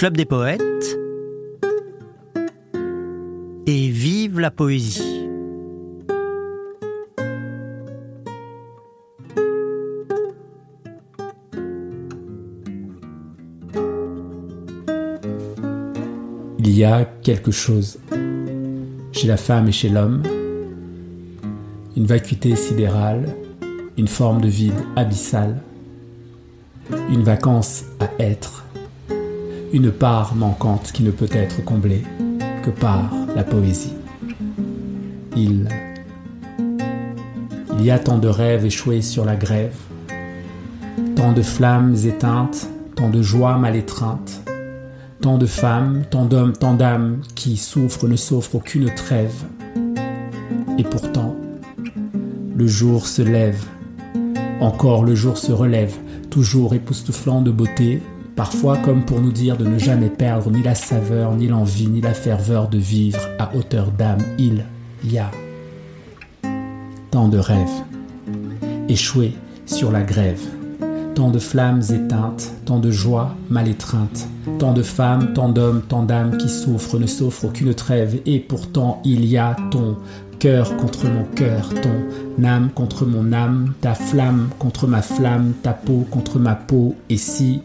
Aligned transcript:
Club 0.00 0.16
des 0.16 0.24
poètes 0.24 0.98
et 3.66 3.90
vive 3.90 4.40
la 4.40 4.50
poésie. 4.50 5.28
Il 16.58 16.70
y 16.70 16.82
a 16.82 17.04
quelque 17.04 17.50
chose 17.50 17.98
chez 19.12 19.26
la 19.26 19.36
femme 19.36 19.68
et 19.68 19.72
chez 19.72 19.90
l'homme, 19.90 20.22
une 21.94 22.06
vacuité 22.06 22.56
sidérale, 22.56 23.28
une 23.98 24.08
forme 24.08 24.40
de 24.40 24.48
vide 24.48 24.80
abyssal, 24.96 25.60
une 27.10 27.22
vacance 27.22 27.84
à 28.00 28.08
être, 28.18 28.64
une 29.72 29.92
part 29.92 30.34
manquante 30.34 30.90
qui 30.92 31.02
ne 31.02 31.10
peut 31.10 31.28
être 31.32 31.64
comblée 31.64 32.02
que 32.62 32.70
par 32.70 33.10
la 33.34 33.44
poésie. 33.44 33.94
Il, 35.36 35.68
il 37.78 37.84
y 37.84 37.90
a 37.90 37.98
tant 37.98 38.18
de 38.18 38.28
rêves 38.28 38.64
échoués 38.64 39.02
sur 39.02 39.24
la 39.24 39.36
grève, 39.36 39.76
tant 41.14 41.32
de 41.32 41.42
flammes 41.42 41.94
éteintes, 42.04 42.68
tant 42.96 43.08
de 43.08 43.22
joies 43.22 43.56
mal 43.56 43.76
étreintes, 43.76 44.42
tant 45.20 45.38
de 45.38 45.46
femmes, 45.46 46.02
tant 46.10 46.24
d'hommes, 46.24 46.52
tant 46.52 46.74
d'âmes 46.74 47.20
qui 47.34 47.56
souffrent, 47.56 48.08
ne 48.08 48.16
s'offrent 48.16 48.56
aucune 48.56 48.92
trêve. 48.94 49.44
Et 50.78 50.84
pourtant, 50.84 51.36
le 52.56 52.66
jour 52.66 53.06
se 53.06 53.22
lève, 53.22 53.62
encore 54.60 55.04
le 55.04 55.14
jour 55.14 55.38
se 55.38 55.52
relève, 55.52 55.94
toujours 56.28 56.74
époustouflant 56.74 57.40
de 57.40 57.50
beauté, 57.50 58.02
parfois 58.40 58.78
comme 58.78 59.02
pour 59.02 59.20
nous 59.20 59.32
dire 59.32 59.58
de 59.58 59.66
ne 59.66 59.76
jamais 59.76 60.08
perdre 60.08 60.50
ni 60.50 60.62
la 60.62 60.74
saveur, 60.74 61.34
ni 61.34 61.46
l'envie, 61.46 61.88
ni 61.88 62.00
la 62.00 62.14
ferveur 62.14 62.68
de 62.68 62.78
vivre 62.78 63.20
à 63.38 63.54
hauteur 63.54 63.90
d'âme. 63.90 64.22
Il 64.38 64.64
y 65.04 65.18
a 65.18 65.30
tant 67.10 67.28
de 67.28 67.36
rêves 67.36 67.68
échoués 68.88 69.34
sur 69.66 69.92
la 69.92 70.00
grève, 70.00 70.40
tant 71.14 71.28
de 71.28 71.38
flammes 71.38 71.82
éteintes, 71.82 72.50
tant 72.64 72.78
de 72.78 72.90
joies 72.90 73.34
mal 73.50 73.68
étreintes, 73.68 74.26
tant 74.58 74.72
de 74.72 74.82
femmes, 74.82 75.34
tant 75.34 75.50
d'hommes, 75.50 75.82
tant 75.86 76.02
d'âmes 76.02 76.38
qui 76.38 76.48
souffrent, 76.48 76.98
ne 76.98 77.06
s'offrent 77.06 77.44
aucune 77.44 77.74
trêve, 77.74 78.22
et 78.24 78.38
pourtant 78.38 79.02
il 79.04 79.26
y 79.26 79.36
a 79.36 79.54
ton 79.70 79.98
cœur 80.38 80.78
contre 80.78 81.04
mon 81.10 81.24
cœur, 81.34 81.68
ton 81.82 82.42
âme 82.42 82.70
contre 82.74 83.04
mon 83.04 83.34
âme, 83.34 83.74
ta 83.82 83.92
flamme 83.92 84.48
contre 84.58 84.86
ma 84.86 85.02
flamme, 85.02 85.52
ta 85.62 85.74
peau 85.74 86.06
contre 86.10 86.38
ma 86.38 86.54
peau, 86.54 86.94
et 87.10 87.18
si 87.18 87.60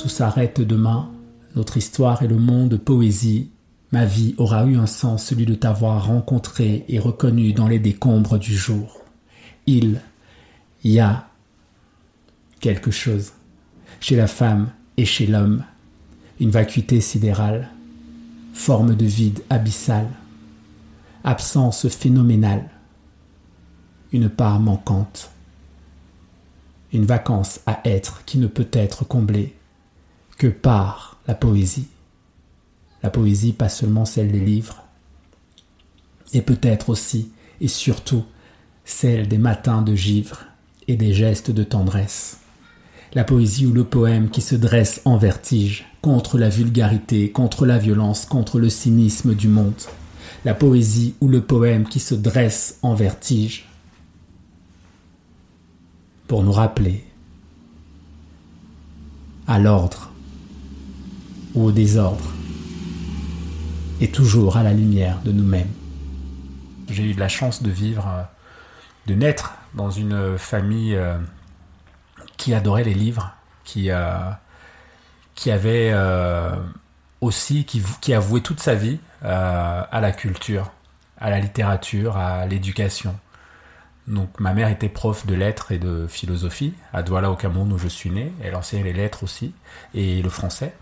tout 0.00 0.08
s'arrête 0.08 0.62
demain, 0.62 1.10
notre 1.54 1.76
histoire 1.76 2.22
et 2.22 2.26
le 2.26 2.38
monde 2.38 2.70
de 2.70 2.76
poésie, 2.78 3.50
ma 3.92 4.06
vie 4.06 4.34
aura 4.38 4.64
eu 4.64 4.76
un 4.76 4.86
sens, 4.86 5.26
celui 5.26 5.44
de 5.44 5.54
t'avoir 5.54 6.06
rencontré 6.06 6.86
et 6.88 6.98
reconnu 6.98 7.52
dans 7.52 7.68
les 7.68 7.78
décombres 7.78 8.38
du 8.38 8.56
jour. 8.56 9.02
Il 9.66 10.00
y 10.84 11.00
a 11.00 11.28
quelque 12.60 12.90
chose 12.90 13.32
chez 14.00 14.16
la 14.16 14.26
femme 14.26 14.70
et 14.96 15.04
chez 15.04 15.26
l'homme, 15.26 15.64
une 16.40 16.50
vacuité 16.50 17.02
sidérale, 17.02 17.68
forme 18.54 18.94
de 18.94 19.04
vide 19.04 19.42
abyssal, 19.50 20.08
absence 21.24 21.88
phénoménale, 21.88 22.70
une 24.12 24.30
part 24.30 24.60
manquante, 24.60 25.30
une 26.90 27.04
vacance 27.04 27.60
à 27.66 27.82
être 27.84 28.24
qui 28.24 28.38
ne 28.38 28.46
peut 28.46 28.68
être 28.72 29.04
comblée 29.04 29.54
que 30.40 30.46
par 30.46 31.18
la 31.28 31.34
poésie. 31.34 31.88
La 33.02 33.10
poésie, 33.10 33.52
pas 33.52 33.68
seulement 33.68 34.06
celle 34.06 34.32
des 34.32 34.40
livres, 34.40 34.82
et 36.32 36.40
peut-être 36.40 36.88
aussi 36.88 37.30
et 37.60 37.68
surtout 37.68 38.24
celle 38.86 39.28
des 39.28 39.36
matins 39.36 39.82
de 39.82 39.94
givre 39.94 40.46
et 40.88 40.96
des 40.96 41.12
gestes 41.12 41.50
de 41.50 41.62
tendresse. 41.62 42.40
La 43.12 43.24
poésie 43.24 43.66
ou 43.66 43.74
le 43.74 43.84
poème 43.84 44.30
qui 44.30 44.40
se 44.40 44.54
dresse 44.54 45.02
en 45.04 45.18
vertige 45.18 45.84
contre 46.00 46.38
la 46.38 46.48
vulgarité, 46.48 47.30
contre 47.30 47.66
la 47.66 47.76
violence, 47.76 48.24
contre 48.24 48.58
le 48.58 48.70
cynisme 48.70 49.34
du 49.34 49.48
monde. 49.48 49.74
La 50.46 50.54
poésie 50.54 51.16
ou 51.20 51.28
le 51.28 51.42
poème 51.42 51.86
qui 51.86 52.00
se 52.00 52.14
dresse 52.14 52.78
en 52.80 52.94
vertige 52.94 53.68
pour 56.28 56.42
nous 56.42 56.52
rappeler 56.52 57.04
à 59.46 59.58
l'ordre 59.58 60.09
ou 61.54 61.64
au 61.64 61.72
désordre, 61.72 62.24
et 64.00 64.10
toujours 64.10 64.56
à 64.56 64.62
la 64.62 64.72
lumière 64.72 65.20
de 65.22 65.32
nous-mêmes. 65.32 65.70
J'ai 66.88 67.04
eu 67.04 67.14
de 67.14 67.20
la 67.20 67.28
chance 67.28 67.62
de 67.62 67.70
vivre, 67.70 68.06
euh, 68.08 68.22
de 69.06 69.14
naître 69.14 69.54
dans 69.74 69.90
une 69.90 70.38
famille 70.38 70.96
euh, 70.96 71.16
qui 72.36 72.54
adorait 72.54 72.84
les 72.84 72.94
livres, 72.94 73.32
qui, 73.64 73.90
euh, 73.90 74.18
qui 75.34 75.50
avait 75.50 75.94
aussi, 77.20 77.64
qui, 77.64 77.82
qui 78.00 78.14
a 78.14 78.20
voué 78.20 78.40
toute 78.40 78.60
sa 78.60 78.74
vie 78.74 78.98
à 79.22 80.00
la 80.00 80.12
culture, 80.12 80.72
à 81.18 81.30
la 81.30 81.38
littérature, 81.38 82.16
à 82.16 82.46
l'éducation. 82.46 83.16
Donc 84.06 84.40
ma 84.40 84.54
mère 84.54 84.68
était 84.68 84.88
prof 84.88 85.26
de 85.26 85.34
lettres 85.34 85.70
et 85.70 85.78
de 85.78 86.06
philosophie 86.08 86.74
à 86.92 87.02
Douala 87.02 87.30
au 87.30 87.36
Cameroun 87.36 87.72
où 87.72 87.78
je 87.78 87.88
suis 87.88 88.10
né. 88.10 88.32
Elle 88.42 88.56
enseignait 88.56 88.84
les 88.84 88.92
lettres 88.92 89.22
aussi 89.22 89.54
et 89.94 90.20
le 90.20 90.28
français. 90.30 90.74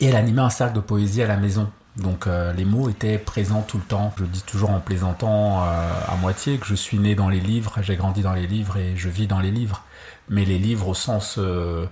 Et 0.00 0.06
elle 0.06 0.16
animait 0.16 0.42
un 0.42 0.50
cercle 0.50 0.74
de 0.74 0.80
poésie 0.80 1.22
à 1.22 1.26
la 1.26 1.36
maison. 1.36 1.70
Donc 1.96 2.26
euh, 2.26 2.52
les 2.52 2.66
mots 2.66 2.90
étaient 2.90 3.18
présents 3.18 3.62
tout 3.62 3.78
le 3.78 3.84
temps. 3.84 4.12
Je 4.18 4.24
dis 4.24 4.42
toujours 4.42 4.70
en 4.70 4.80
plaisantant 4.80 5.62
euh, 5.62 5.66
à 6.06 6.16
moitié 6.16 6.58
que 6.58 6.66
je 6.66 6.74
suis 6.74 6.98
né 6.98 7.14
dans 7.14 7.30
les 7.30 7.40
livres, 7.40 7.78
j'ai 7.80 7.96
grandi 7.96 8.22
dans 8.22 8.34
les 8.34 8.46
livres 8.46 8.76
et 8.76 8.94
je 8.96 9.08
vis 9.08 9.26
dans 9.26 9.40
les 9.40 9.50
livres. 9.50 9.82
Mais 10.28 10.44
les 10.44 10.58
livres 10.58 10.88
au 10.88 10.94
sens 10.94 11.36
euh, 11.38 11.86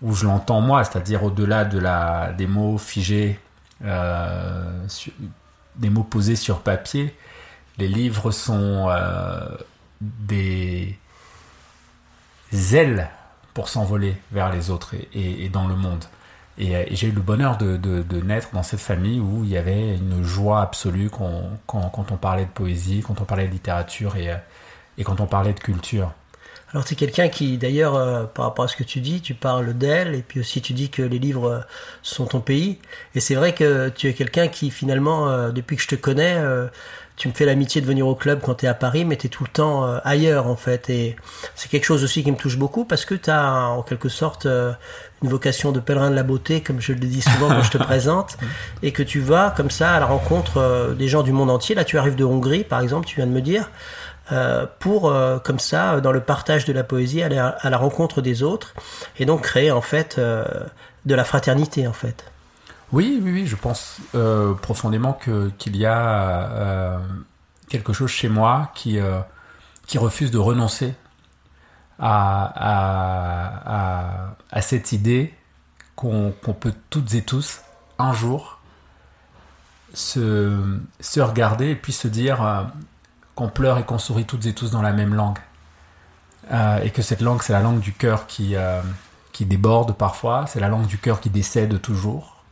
où 0.00 0.14
je 0.14 0.24
l'entends 0.24 0.62
moi, 0.62 0.84
c'est-à-dire 0.84 1.24
au-delà 1.24 1.64
de 1.64 1.78
la, 1.78 2.32
des 2.32 2.46
mots 2.46 2.78
figés, 2.78 3.38
des 3.82 3.90
mots 5.90 6.04
posés 6.04 6.36
sur 6.36 6.60
papier, 6.60 7.14
les 7.78 7.88
livres 7.88 8.30
sont 8.30 8.88
des 10.00 10.96
ailes 12.72 13.10
pour 13.52 13.68
s'envoler 13.68 14.16
vers 14.32 14.50
les 14.50 14.70
autres 14.70 14.94
et 15.12 15.48
dans 15.50 15.66
le 15.66 15.76
monde. 15.76 16.04
Euh, 16.60 16.84
et, 16.86 16.96
j'ai 16.96 17.08
eu 17.08 17.12
le 17.12 17.20
bonheur 17.20 17.56
de, 17.56 18.20
naître 18.22 18.48
dans 18.52 18.62
cette 18.62 18.80
famille 18.80 19.20
où 19.20 19.44
il 19.44 19.50
y 19.50 19.56
avait 19.56 19.96
une 19.96 20.22
joie 20.22 20.62
absolue 20.62 21.10
quand, 21.10 21.60
on 22.10 22.16
parlait 22.16 22.44
de 22.44 22.50
poésie, 22.50 23.02
quand 23.06 23.20
on 23.20 23.24
parlait 23.24 23.46
de 23.46 23.52
littérature 23.52 24.16
et, 24.16 24.30
euh, 24.30 24.36
quand 25.04 25.20
on 25.20 25.26
parlait 25.26 25.52
de 25.52 25.60
culture. 25.60 26.12
Alors 26.72 26.84
tu 26.84 26.92
es 26.92 26.96
quelqu'un 26.96 27.28
qui, 27.28 27.58
d'ailleurs, 27.58 27.96
euh, 27.96 28.24
par 28.24 28.44
rapport 28.44 28.64
à 28.64 28.68
ce 28.68 28.76
que 28.76 28.84
tu 28.84 29.00
dis, 29.00 29.20
tu 29.20 29.34
parles 29.34 29.74
d'elle, 29.74 30.14
et 30.14 30.22
puis 30.22 30.38
aussi 30.38 30.62
tu 30.62 30.72
dis 30.72 30.88
que 30.88 31.02
les 31.02 31.18
livres 31.18 31.66
sont 32.02 32.26
ton 32.26 32.40
pays. 32.40 32.78
Et 33.16 33.20
c'est 33.20 33.34
vrai 33.34 33.54
que 33.54 33.88
tu 33.88 34.08
es 34.08 34.14
quelqu'un 34.14 34.46
qui, 34.46 34.70
finalement, 34.70 35.50
depuis 35.50 35.76
que 35.76 35.82
je 35.82 35.88
te 35.88 35.96
connais, 35.96 36.40
tu 37.16 37.26
me 37.26 37.32
fais 37.32 37.44
l'amitié 37.44 37.80
de 37.80 37.86
venir 37.86 38.06
au 38.06 38.14
club 38.14 38.40
quand 38.40 38.54
tu 38.54 38.66
es 38.66 38.68
à 38.68 38.74
Paris, 38.74 39.04
mais 39.04 39.16
tu 39.16 39.26
es 39.26 39.30
tout 39.30 39.42
le 39.42 39.50
temps 39.50 39.84
ailleurs, 40.04 40.46
en 40.46 40.54
fait. 40.54 40.88
Et 40.90 41.16
c'est 41.56 41.68
quelque 41.68 41.86
chose 41.86 42.04
aussi 42.04 42.22
qui 42.22 42.30
me 42.30 42.36
touche 42.36 42.56
beaucoup, 42.56 42.84
parce 42.84 43.04
que 43.04 43.16
tu 43.16 43.30
as, 43.30 43.66
en 43.70 43.82
quelque 43.82 44.08
sorte, 44.08 44.46
une 45.22 45.28
vocation 45.28 45.72
de 45.72 45.80
pèlerin 45.80 46.10
de 46.10 46.14
la 46.14 46.22
beauté, 46.22 46.62
comme 46.62 46.80
je 46.80 46.92
le 46.92 47.00
dis 47.00 47.22
souvent 47.22 47.48
quand 47.48 47.62
je 47.62 47.70
te 47.70 47.78
présente, 47.82 48.38
et 48.82 48.92
que 48.92 49.02
tu 49.02 49.20
vas 49.20 49.52
comme 49.56 49.70
ça 49.70 49.92
à 49.92 50.00
la 50.00 50.06
rencontre 50.06 50.58
euh, 50.58 50.94
des 50.94 51.08
gens 51.08 51.22
du 51.22 51.32
monde 51.32 51.50
entier. 51.50 51.74
Là, 51.74 51.84
tu 51.84 51.98
arrives 51.98 52.16
de 52.16 52.24
Hongrie, 52.24 52.64
par 52.64 52.80
exemple, 52.80 53.06
tu 53.06 53.16
viens 53.16 53.26
de 53.26 53.32
me 53.32 53.42
dire, 53.42 53.70
euh, 54.32 54.66
pour 54.78 55.10
euh, 55.10 55.38
comme 55.38 55.58
ça, 55.58 56.00
dans 56.00 56.12
le 56.12 56.20
partage 56.20 56.64
de 56.64 56.72
la 56.72 56.84
poésie, 56.84 57.22
aller 57.22 57.38
à, 57.38 57.58
la 57.68 57.76
rencontre 57.76 58.22
des 58.22 58.42
autres, 58.42 58.74
et 59.18 59.26
donc 59.26 59.42
créer 59.42 59.70
en 59.70 59.82
fait 59.82 60.18
de 60.18 61.14
la 61.14 61.24
fraternité, 61.24 61.86
en 61.86 61.92
fait. 61.92 62.24
Oui, 62.92 63.20
oui, 63.22 63.30
oui, 63.32 63.46
je 63.46 63.56
pense 63.56 63.98
profondément 64.62 65.12
que 65.12 65.50
qu'il 65.58 65.76
y 65.76 65.86
a 65.86 66.98
quelque 67.68 67.92
chose 67.92 68.10
chez 68.10 68.28
moi 68.28 68.72
qui 68.74 68.98
qui 69.86 69.98
refuse 69.98 70.30
de 70.30 70.38
renoncer 70.38 70.94
à, 72.00 72.76
cette 74.60 74.92
idée 74.92 75.34
qu'on 75.96 76.32
peut 76.58 76.74
toutes 76.88 77.14
et 77.14 77.22
tous, 77.22 77.60
un 77.98 78.12
jour, 78.12 78.60
se, 79.92 81.20
regarder 81.20 81.70
et 81.70 81.76
puis 81.76 81.92
se 81.92 82.08
dire 82.08 82.42
euh, 82.42 82.62
qu'on 83.34 83.48
pleure 83.48 83.78
et 83.78 83.84
qu'on 83.84 83.98
sourit 83.98 84.24
toutes 84.24 84.46
et 84.46 84.54
tous 84.54 84.70
dans 84.70 84.82
la 84.82 84.92
même 84.92 85.14
langue. 85.14 85.38
Euh, 86.52 86.82
et 86.82 86.90
que 86.90 87.02
cette 87.02 87.20
langue, 87.20 87.42
c'est 87.42 87.52
la 87.52 87.60
langue 87.60 87.80
du 87.80 87.92
cœur 87.92 88.26
qui, 88.26 88.56
euh, 88.56 88.80
qui 89.32 89.44
déborde 89.44 89.92
parfois, 89.94 90.46
c'est 90.46 90.60
la 90.60 90.68
langue 90.68 90.86
du 90.86 90.98
cœur 90.98 91.20
qui 91.20 91.30
décède 91.30 91.80
toujours, 91.80 92.42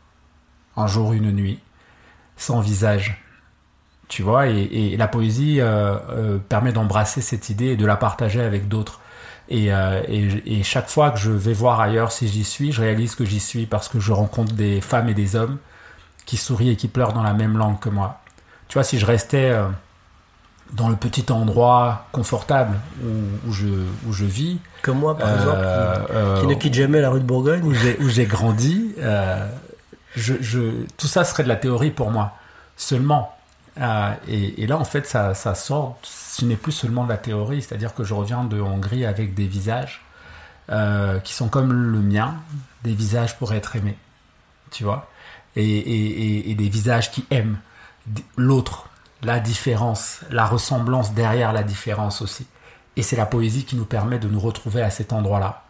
un 0.77 0.87
jour, 0.87 1.13
une 1.13 1.33
nuit, 1.33 1.61
sans 2.37 2.61
visage. 2.61 3.23
Tu 4.09 4.23
vois, 4.23 4.47
et 4.47 4.97
la 4.97 5.07
poésie 5.07 5.61
permet 6.49 6.73
d'embrasser 6.73 7.21
cette 7.21 7.51
idée 7.51 7.67
et 7.67 7.77
de 7.77 7.85
la 7.85 7.97
partager 7.97 8.41
avec 8.41 8.67
d'autres. 8.67 9.01
Et, 9.51 9.73
euh, 9.73 10.03
et, 10.09 10.59
et, 10.59 10.63
chaque 10.63 10.91
fois 10.91 11.11
que 11.11 11.19
je 11.19 11.31
vais 11.31 11.55
voir 11.55 11.81
ailleurs 11.81 12.13
si 12.13 12.29
j'y 12.29 12.45
suis, 12.45 12.71
je 12.71 12.83
réalise 12.83 13.15
que 13.15 13.25
j'y 13.25 13.41
suis 13.41 13.65
parce 13.65 13.89
que 13.89 13.99
je 13.99 14.13
rencontre 14.13 14.53
des 14.53 14.83
femmes 14.83 15.09
et 15.09 15.15
des 15.15 15.37
hommes 15.37 15.57
qui 16.27 16.37
sourient 16.37 16.71
et 16.71 16.77
qui 16.77 16.89
pleurent 16.89 17.15
dans 17.15 17.23
la 17.23 17.33
même 17.33 17.57
langue 17.57 17.79
que 17.79 17.89
moi. 17.89 18.21
Tu 18.69 18.75
vois, 18.75 18.85
si 18.85 18.99
je 18.99 19.07
restais 19.07 19.51
euh, 19.51 19.67
dans 20.73 20.91
le 20.91 20.97
petit 20.97 21.33
endroit 21.33 22.07
confortable 22.13 22.77
où, 23.03 23.49
où, 23.49 23.53
je, 23.53 23.69
où 24.07 24.13
je 24.13 24.27
vis. 24.27 24.59
Comme 24.83 24.99
moi, 24.99 25.17
par 25.17 25.35
exemple, 25.35 26.35
qui, 26.35 26.41
qui, 26.43 26.47
ne 26.47 26.55
quitte 26.55 26.75
jamais 26.75 27.01
la 27.01 27.09
rue 27.09 27.21
de 27.21 27.25
Bourgogne. 27.25 27.63
Où 27.65 28.09
j'ai 28.09 28.27
grandi. 28.27 28.95
Je, 30.15 30.35
je, 30.41 30.85
tout 30.97 31.07
ça 31.07 31.25
serait 31.25 31.45
de 31.45 31.49
la 31.49 31.57
théorie 31.57 31.91
pour 31.91 32.11
moi. 32.11 32.35
Seulement. 32.77 33.38
Et, 34.27 34.63
et, 34.63 34.67
là, 34.67 34.77
en 34.79 34.85
fait, 34.85 35.07
ça, 35.07 35.35
sort 35.55 35.99
ce 36.03 36.45
n'est 36.45 36.57
plus 36.57 36.73
seulement 36.73 37.05
de 37.05 37.09
la 37.09 37.17
théorie, 37.17 37.63
c'est-à-dire 37.63 37.95
que 37.95 38.05
je 38.05 38.15
reviens 38.15 38.45
de 38.45 38.61
Hongrie 38.61 39.05
avec 39.05 39.35
des 39.35 39.47
visages 39.47 40.03
euh, 40.71 41.19
qui 41.21 41.33
sont 41.33 41.49
comme 41.49 41.73
le 41.73 42.01
mien, 42.01 42.37
des 42.85 42.95
visages 42.95 43.37
pour 43.39 43.55
être 43.55 43.75
aimés, 43.75 43.97
tu 44.71 44.85
vois, 44.85 45.11
et, 45.57 46.55
des 46.57 46.69
visages 46.69 47.11
qui 47.11 47.25
aiment 47.31 47.59
l'autre, 48.37 48.89
la 49.23 49.41
différence, 49.41 50.21
la 50.31 50.47
ressemblance 50.47 51.13
derrière 51.13 51.53
la 51.53 51.63
différence 51.63 52.23
aussi. 52.23 52.47
Et 52.97 53.03
c'est 53.03 53.17
la 53.17 53.27
poésie 53.27 53.65
qui 53.65 53.77
nous 53.77 53.85
permet 53.85 54.19
de 54.19 54.29
nous 54.29 54.41
retrouver 54.41 54.83
à 54.83 54.91
cet 54.91 55.13
endroit-là 55.13 55.65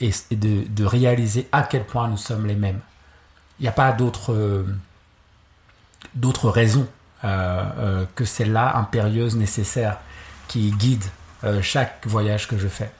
et, 0.00 0.12
de, 0.32 0.84
réaliser 0.84 1.48
à 1.52 1.62
quel 1.62 1.84
point 1.84 2.08
nous 2.08 2.16
sommes 2.16 2.46
les 2.46 2.54
mêmes. 2.54 2.80
Il 3.58 3.62
n'y 3.62 3.68
a 3.68 3.72
pas 3.72 3.92
d'autre 3.92 4.32
euh, 4.32 4.66
d'autres 6.14 6.50
raisons 6.50 6.82
euh, 6.82 6.86
euh, 6.86 7.03
que 8.14 8.24
celle-là 8.24 8.76
impérieuse, 8.76 9.36
nécessaire, 9.36 9.98
qui 10.48 10.70
guide 10.72 11.04
euh, 11.44 11.62
chaque 11.62 12.06
voyage 12.06 12.48
que 12.48 12.58
je 12.58 12.68
fais. 12.68 12.90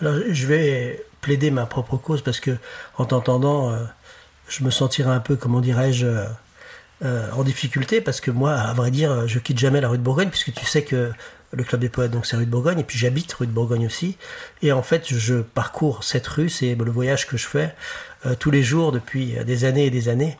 Alors, 0.00 0.16
je 0.30 0.46
vais 0.46 1.04
plaider 1.20 1.50
ma 1.50 1.66
propre 1.66 1.96
cause 1.96 2.22
parce 2.22 2.40
que, 2.40 2.56
en 2.96 3.04
t'entendant, 3.04 3.76
je 4.48 4.64
me 4.64 4.70
sentirais 4.70 5.10
un 5.10 5.20
peu, 5.20 5.36
comment 5.36 5.60
dirais-je, 5.60 6.06
en 7.02 7.42
difficulté 7.44 8.00
parce 8.00 8.20
que 8.20 8.30
moi, 8.30 8.54
à 8.54 8.72
vrai 8.72 8.90
dire, 8.90 9.28
je 9.28 9.38
quitte 9.38 9.58
jamais 9.58 9.80
la 9.80 9.88
rue 9.88 9.98
de 9.98 10.02
Bourgogne 10.02 10.30
puisque 10.30 10.54
tu 10.54 10.64
sais 10.64 10.82
que 10.82 11.12
le 11.52 11.64
club 11.64 11.80
des 11.80 11.88
poètes, 11.88 12.12
donc 12.12 12.26
c'est 12.26 12.36
rue 12.36 12.46
de 12.46 12.50
Bourgogne, 12.50 12.78
et 12.78 12.84
puis 12.84 12.96
j'habite 12.96 13.32
rue 13.34 13.46
de 13.46 13.52
Bourgogne 13.52 13.84
aussi. 13.84 14.16
Et 14.62 14.72
en 14.72 14.82
fait, 14.82 15.12
je 15.12 15.36
parcours 15.36 16.04
cette 16.04 16.26
rue, 16.26 16.48
c'est 16.48 16.74
le 16.74 16.90
voyage 16.90 17.26
que 17.26 17.36
je 17.36 17.46
fais 17.46 17.74
tous 18.38 18.50
les 18.50 18.62
jours 18.62 18.92
depuis 18.92 19.34
des 19.44 19.64
années 19.64 19.86
et 19.86 19.90
des 19.90 20.08
années. 20.08 20.38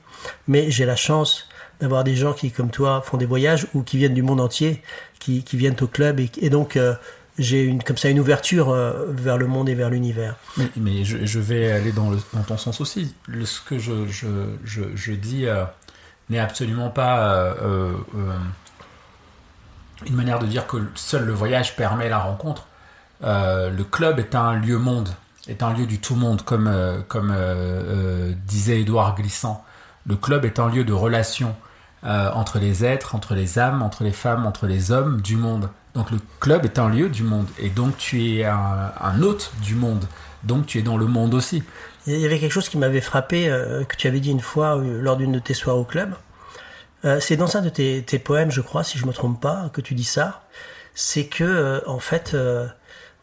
Mais 0.48 0.70
j'ai 0.70 0.86
la 0.86 0.96
chance 0.96 1.48
d'avoir 1.80 2.04
des 2.04 2.14
gens 2.14 2.32
qui, 2.32 2.50
comme 2.50 2.70
toi, 2.70 3.02
font 3.04 3.16
des 3.16 3.26
voyages 3.26 3.66
ou 3.74 3.82
qui 3.82 3.96
viennent 3.96 4.14
du 4.14 4.22
monde 4.22 4.40
entier, 4.40 4.82
qui, 5.18 5.42
qui 5.42 5.56
viennent 5.56 5.76
au 5.80 5.86
club. 5.86 6.20
Et, 6.20 6.50
donc, 6.50 6.76
euh, 6.76 6.94
j'ai 7.38 7.62
une, 7.62 7.82
comme 7.82 7.96
ça 7.96 8.10
une 8.10 8.20
ouverture 8.20 8.70
euh, 8.70 9.06
vers 9.08 9.38
le 9.38 9.46
monde 9.46 9.68
et 9.68 9.74
vers 9.74 9.90
l'univers. 9.90 10.36
Mais, 10.76 11.04
je, 11.04 11.38
vais 11.38 11.72
aller 11.72 11.92
dans, 11.92 12.10
dans 12.10 12.42
ton 12.46 12.58
sens 12.58 12.80
aussi. 12.80 13.14
Ce 13.44 13.60
que 13.60 13.78
je, 13.78 14.06
je, 14.08 14.82
je, 14.94 15.12
dis 15.12 15.46
euh, 15.46 15.64
n'est 16.28 16.38
absolument 16.38 16.90
pas 16.90 17.54
une 20.06 20.16
manière 20.16 20.38
de 20.38 20.46
dire 20.46 20.66
que 20.66 20.76
seul 20.94 21.24
le 21.24 21.32
voyage 21.32 21.76
permet 21.76 22.08
la 22.08 22.18
rencontre. 22.18 22.66
le 23.22 23.82
club 23.82 24.18
est 24.18 24.34
un 24.34 24.54
lieu 24.54 24.78
monde, 24.78 25.08
est 25.48 25.62
un 25.62 25.72
lieu 25.72 25.86
du 25.86 25.98
tout 25.98 26.14
monde, 26.14 26.42
comme, 26.42 26.70
comme 27.08 27.34
disait 28.46 28.80
Édouard 28.80 29.16
Glissant. 29.16 29.64
Le 30.06 30.16
club 30.16 30.44
est 30.44 30.58
un 30.58 30.68
lieu 30.68 30.84
de 30.84 30.92
relation 30.92 31.54
euh, 32.02 32.30
entre 32.32 32.58
les 32.58 32.82
êtres, 32.82 33.14
entre 33.14 33.34
les 33.34 33.58
âmes, 33.58 33.82
entre 33.82 34.04
les 34.04 34.12
femmes, 34.12 34.46
entre 34.46 34.66
les 34.66 34.90
hommes 34.90 35.20
du 35.20 35.36
monde. 35.36 35.68
Donc 35.92 36.10
le 36.10 36.16
club 36.38 36.64
est 36.64 36.78
un 36.78 36.88
lieu 36.88 37.10
du 37.10 37.22
monde 37.22 37.46
et 37.58 37.68
donc 37.68 37.98
tu 37.98 38.38
es 38.38 38.44
un, 38.46 39.20
hôte 39.20 39.52
du 39.60 39.74
monde. 39.74 40.06
Donc 40.42 40.64
tu 40.64 40.78
es 40.78 40.82
dans 40.82 40.96
le 40.96 41.04
monde 41.04 41.34
aussi. 41.34 41.62
Il 42.06 42.18
y 42.18 42.24
avait 42.24 42.38
quelque 42.38 42.52
chose 42.52 42.70
qui 42.70 42.78
m'avait 42.78 43.02
frappé, 43.02 43.50
euh, 43.50 43.84
que 43.84 43.96
tu 43.96 44.06
avais 44.06 44.20
dit 44.20 44.30
une 44.30 44.40
fois 44.40 44.78
euh, 44.78 45.02
lors 45.02 45.18
d'une 45.18 45.32
de 45.32 45.38
tes 45.38 45.52
soirées 45.52 45.78
au 45.78 45.84
club. 45.84 46.14
C'est 47.20 47.36
dans 47.36 47.56
un 47.56 47.62
de 47.62 47.70
tes, 47.70 48.18
poèmes, 48.18 48.50
je 48.50 48.60
crois, 48.60 48.84
si 48.84 48.98
je 48.98 49.06
me 49.06 49.12
trompe 49.12 49.40
pas, 49.40 49.70
que 49.72 49.80
tu 49.80 49.94
dis 49.94 50.04
ça. 50.04 50.42
C'est 50.94 51.24
que, 51.26 51.82
en 51.86 51.98
fait, 51.98 52.36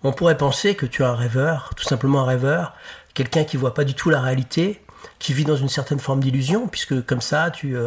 on 0.03 0.13
pourrait 0.13 0.37
penser 0.37 0.73
que 0.73 0.87
tu 0.87 1.03
es 1.03 1.05
un 1.05 1.13
rêveur, 1.13 1.69
tout 1.75 1.83
simplement 1.83 2.21
un 2.21 2.25
rêveur, 2.25 2.73
quelqu'un 3.13 3.43
qui 3.43 3.55
voit 3.55 3.75
pas 3.75 3.83
du 3.83 3.93
tout 3.93 4.09
la 4.09 4.19
réalité, 4.19 4.81
qui 5.19 5.31
vit 5.31 5.45
dans 5.45 5.55
une 5.55 5.69
certaine 5.69 5.99
forme 5.99 6.21
d'illusion, 6.21 6.67
puisque 6.67 7.05
comme 7.05 7.21
ça, 7.21 7.51
tu 7.51 7.77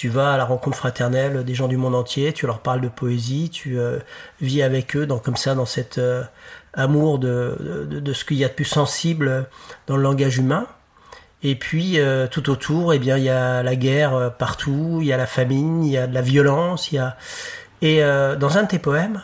tu 0.00 0.08
vas 0.08 0.32
à 0.32 0.38
la 0.38 0.46
rencontre 0.46 0.78
fraternelle 0.78 1.44
des 1.44 1.54
gens 1.54 1.68
du 1.68 1.76
monde 1.76 1.94
entier, 1.94 2.32
tu 2.32 2.46
leur 2.46 2.60
parles 2.60 2.80
de 2.80 2.88
poésie, 2.88 3.50
tu 3.50 3.78
euh, 3.78 3.98
vis 4.40 4.62
avec 4.62 4.96
eux 4.96 5.06
comme 5.22 5.36
ça 5.36 5.54
dans 5.54 5.66
cet 5.66 5.98
euh, 5.98 6.22
amour 6.72 7.18
de, 7.18 7.86
de, 7.86 8.00
de 8.00 8.12
ce 8.14 8.24
qu'il 8.24 8.38
y 8.38 8.44
a 8.46 8.48
de 8.48 8.54
plus 8.54 8.64
sensible 8.64 9.46
dans 9.88 9.98
le 9.98 10.02
langage 10.02 10.38
humain. 10.38 10.66
Et 11.42 11.54
puis 11.54 12.00
euh, 12.00 12.26
tout 12.28 12.48
autour, 12.48 12.94
eh 12.94 12.98
bien 12.98 13.18
il 13.18 13.24
y 13.24 13.28
a 13.28 13.62
la 13.62 13.76
guerre 13.76 14.32
partout, 14.38 15.00
il 15.02 15.06
y 15.06 15.12
a 15.12 15.18
la 15.18 15.26
famine, 15.26 15.84
il 15.84 15.92
y 15.92 15.98
a 15.98 16.06
de 16.06 16.14
la 16.14 16.22
violence, 16.22 16.92
il 16.92 16.94
y 16.94 16.98
a 16.98 17.18
et 17.82 18.00
dans 18.00 18.56
un 18.56 18.62
de 18.62 18.68
tes 18.68 18.78
poèmes, 18.78 19.20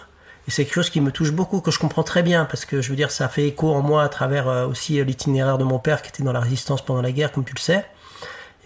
et 0.46 0.50
c'est 0.50 0.66
quelque 0.66 0.74
chose 0.74 0.90
qui 0.90 1.00
me 1.00 1.10
touche 1.10 1.32
beaucoup, 1.32 1.62
que 1.62 1.70
je 1.70 1.78
comprends 1.78 2.02
très 2.02 2.22
bien, 2.22 2.44
parce 2.44 2.66
que 2.66 2.82
je 2.82 2.90
veux 2.90 2.96
dire, 2.96 3.10
ça 3.10 3.28
fait 3.30 3.46
écho 3.48 3.72
en 3.72 3.80
moi 3.80 4.02
à 4.02 4.10
travers 4.10 4.46
aussi 4.68 5.02
l'itinéraire 5.02 5.56
de 5.56 5.64
mon 5.64 5.78
père 5.78 6.02
qui 6.02 6.10
était 6.10 6.22
dans 6.22 6.32
la 6.32 6.40
résistance 6.40 6.84
pendant 6.84 7.00
la 7.00 7.12
guerre, 7.12 7.32
comme 7.32 7.44
tu 7.44 7.54
le 7.54 7.60
sais 7.60 7.86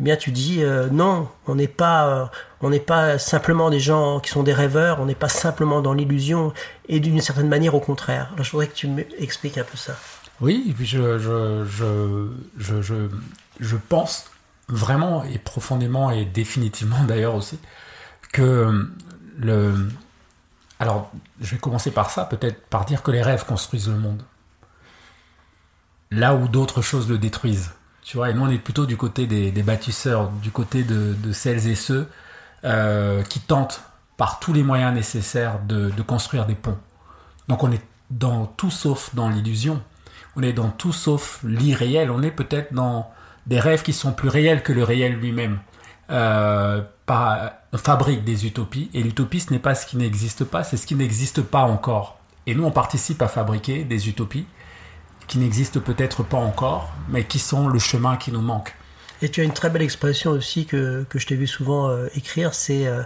eh 0.00 0.02
bien 0.02 0.16
tu 0.16 0.32
dis 0.32 0.62
euh, 0.62 0.88
non, 0.90 1.28
on 1.46 1.54
n'est 1.54 1.68
pas, 1.68 2.08
euh, 2.08 2.26
on 2.62 2.70
n'est 2.70 2.80
pas 2.80 3.18
simplement 3.18 3.68
des 3.68 3.80
gens 3.80 4.18
qui 4.18 4.30
sont 4.30 4.42
des 4.42 4.54
rêveurs, 4.54 4.98
on 4.98 5.04
n'est 5.04 5.14
pas 5.14 5.28
simplement 5.28 5.82
dans 5.82 5.92
l'illusion, 5.92 6.54
et 6.88 7.00
d'une 7.00 7.20
certaine 7.20 7.48
manière 7.48 7.74
au 7.74 7.80
contraire. 7.80 8.30
Alors, 8.32 8.44
je 8.44 8.50
voudrais 8.50 8.68
que 8.68 8.74
tu 8.74 8.88
m'expliques 8.88 9.58
un 9.58 9.64
peu 9.64 9.76
ça. 9.76 9.94
Oui, 10.40 10.74
puis 10.74 10.86
je, 10.86 11.18
je, 11.18 11.66
je, 11.66 12.80
je, 12.80 12.94
je 13.60 13.76
pense 13.76 14.30
vraiment 14.68 15.22
et 15.24 15.38
profondément 15.38 16.10
et 16.10 16.24
définitivement 16.24 17.04
d'ailleurs 17.04 17.34
aussi 17.34 17.58
que 18.32 18.88
le... 19.36 19.74
Alors, 20.78 21.12
je 21.42 21.50
vais 21.50 21.58
commencer 21.58 21.90
par 21.90 22.08
ça, 22.08 22.24
peut-être 22.24 22.64
par 22.68 22.86
dire 22.86 23.02
que 23.02 23.10
les 23.10 23.22
rêves 23.22 23.44
construisent 23.44 23.88
le 23.88 23.98
monde. 23.98 24.22
Là 26.10 26.34
où 26.34 26.48
d'autres 26.48 26.80
choses 26.80 27.06
le 27.10 27.18
détruisent. 27.18 27.72
Tu 28.10 28.16
vois, 28.16 28.28
et 28.30 28.34
nous, 28.34 28.42
on 28.42 28.50
est 28.50 28.58
plutôt 28.58 28.86
du 28.86 28.96
côté 28.96 29.28
des, 29.28 29.52
des 29.52 29.62
bâtisseurs, 29.62 30.32
du 30.42 30.50
côté 30.50 30.82
de, 30.82 31.14
celles 31.32 31.68
et 31.68 31.76
ceux 31.76 32.08
euh, 32.64 33.22
qui 33.22 33.38
tentent 33.38 33.84
par 34.16 34.40
tous 34.40 34.52
les 34.52 34.64
moyens 34.64 34.92
nécessaires 34.92 35.60
de, 35.60 35.90
de, 35.90 36.02
construire 36.02 36.44
des 36.44 36.56
ponts. 36.56 36.76
Donc 37.46 37.62
on 37.62 37.70
est 37.70 37.84
dans 38.10 38.46
tout 38.46 38.72
sauf 38.72 39.14
dans 39.14 39.28
l'illusion. 39.28 39.80
On 40.34 40.42
est 40.42 40.52
dans 40.52 40.70
tout 40.70 40.92
sauf 40.92 41.38
l'irréel. 41.44 42.10
On 42.10 42.20
est 42.24 42.32
peut-être 42.32 42.74
dans 42.74 43.08
des 43.46 43.60
rêves 43.60 43.84
qui 43.84 43.92
sont 43.92 44.10
plus 44.10 44.28
réels 44.28 44.64
que 44.64 44.72
le 44.72 44.82
réel 44.82 45.12
lui-même. 45.12 45.60
Euh, 46.10 46.82
on 47.72 47.78
fabrique 47.78 48.24
des 48.24 48.44
utopies 48.44 48.90
et 48.92 49.04
l'utopie 49.04 49.38
ce 49.38 49.52
n'est 49.52 49.60
pas 49.60 49.76
ce 49.76 49.86
qui 49.86 49.96
n'existe 49.96 50.42
pas, 50.42 50.64
c'est 50.64 50.76
ce 50.76 50.88
qui 50.88 50.96
n'existe 50.96 51.42
pas 51.42 51.62
encore. 51.62 52.18
Et 52.48 52.56
nous 52.56 52.64
on 52.64 52.72
participe 52.72 53.22
à 53.22 53.28
fabriquer 53.28 53.84
des 53.84 54.08
utopies 54.08 54.46
qui 55.30 55.38
n'existent 55.38 55.78
peut-être 55.78 56.24
pas 56.24 56.38
encore, 56.38 56.90
mais 57.08 57.22
qui 57.22 57.38
sont 57.38 57.68
le 57.68 57.78
chemin 57.78 58.16
qui 58.16 58.32
nous 58.32 58.40
manque. 58.40 58.74
Et 59.22 59.28
tu 59.28 59.40
as 59.40 59.44
une 59.44 59.52
très 59.52 59.70
belle 59.70 59.82
expression 59.82 60.32
aussi 60.32 60.66
que, 60.66 61.06
que 61.08 61.20
je 61.20 61.26
t'ai 61.28 61.36
vu 61.36 61.46
souvent 61.46 61.88
euh, 61.88 62.08
écrire, 62.16 62.52
c'est 62.52 62.88
euh, 62.88 63.04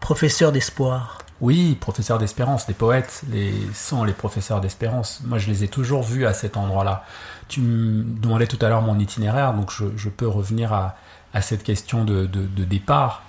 professeur 0.00 0.50
d'espoir. 0.50 1.18
Oui, 1.42 1.76
professeur 1.78 2.16
d'espérance. 2.16 2.66
Les 2.68 2.74
poètes 2.74 3.20
les, 3.30 3.52
sont 3.74 4.02
les 4.04 4.14
professeurs 4.14 4.62
d'espérance. 4.62 5.20
Moi, 5.26 5.36
je 5.36 5.50
les 5.50 5.62
ai 5.62 5.68
toujours 5.68 6.02
vus 6.02 6.24
à 6.24 6.32
cet 6.32 6.56
endroit-là. 6.56 7.04
Tu 7.48 7.60
me 7.60 8.02
demandais 8.02 8.46
tout 8.46 8.58
à 8.64 8.70
l'heure 8.70 8.80
mon 8.80 8.98
itinéraire, 8.98 9.52
donc 9.52 9.70
je, 9.70 9.84
je 9.94 10.08
peux 10.08 10.26
revenir 10.26 10.72
à, 10.72 10.96
à 11.34 11.42
cette 11.42 11.64
question 11.64 12.06
de, 12.06 12.24
de, 12.24 12.46
de 12.46 12.64
départ. 12.64 13.24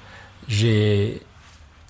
J'ai 0.47 1.23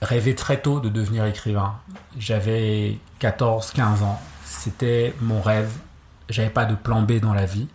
rêvé 0.01 0.33
très 0.33 0.59
tôt 0.59 0.79
de 0.79 0.89
devenir 0.89 1.25
écrivain. 1.25 1.75
J'avais 2.17 2.97
14-15 3.21 4.03
ans. 4.03 4.19
C'était 4.45 5.13
mon 5.21 5.41
rêve 5.41 5.69
j'avais 6.29 6.49
pas 6.49 6.65
de 6.65 6.75
plan 6.75 7.01
B 7.01 7.13
dans 7.19 7.33
la 7.33 7.45
vie. 7.45 7.67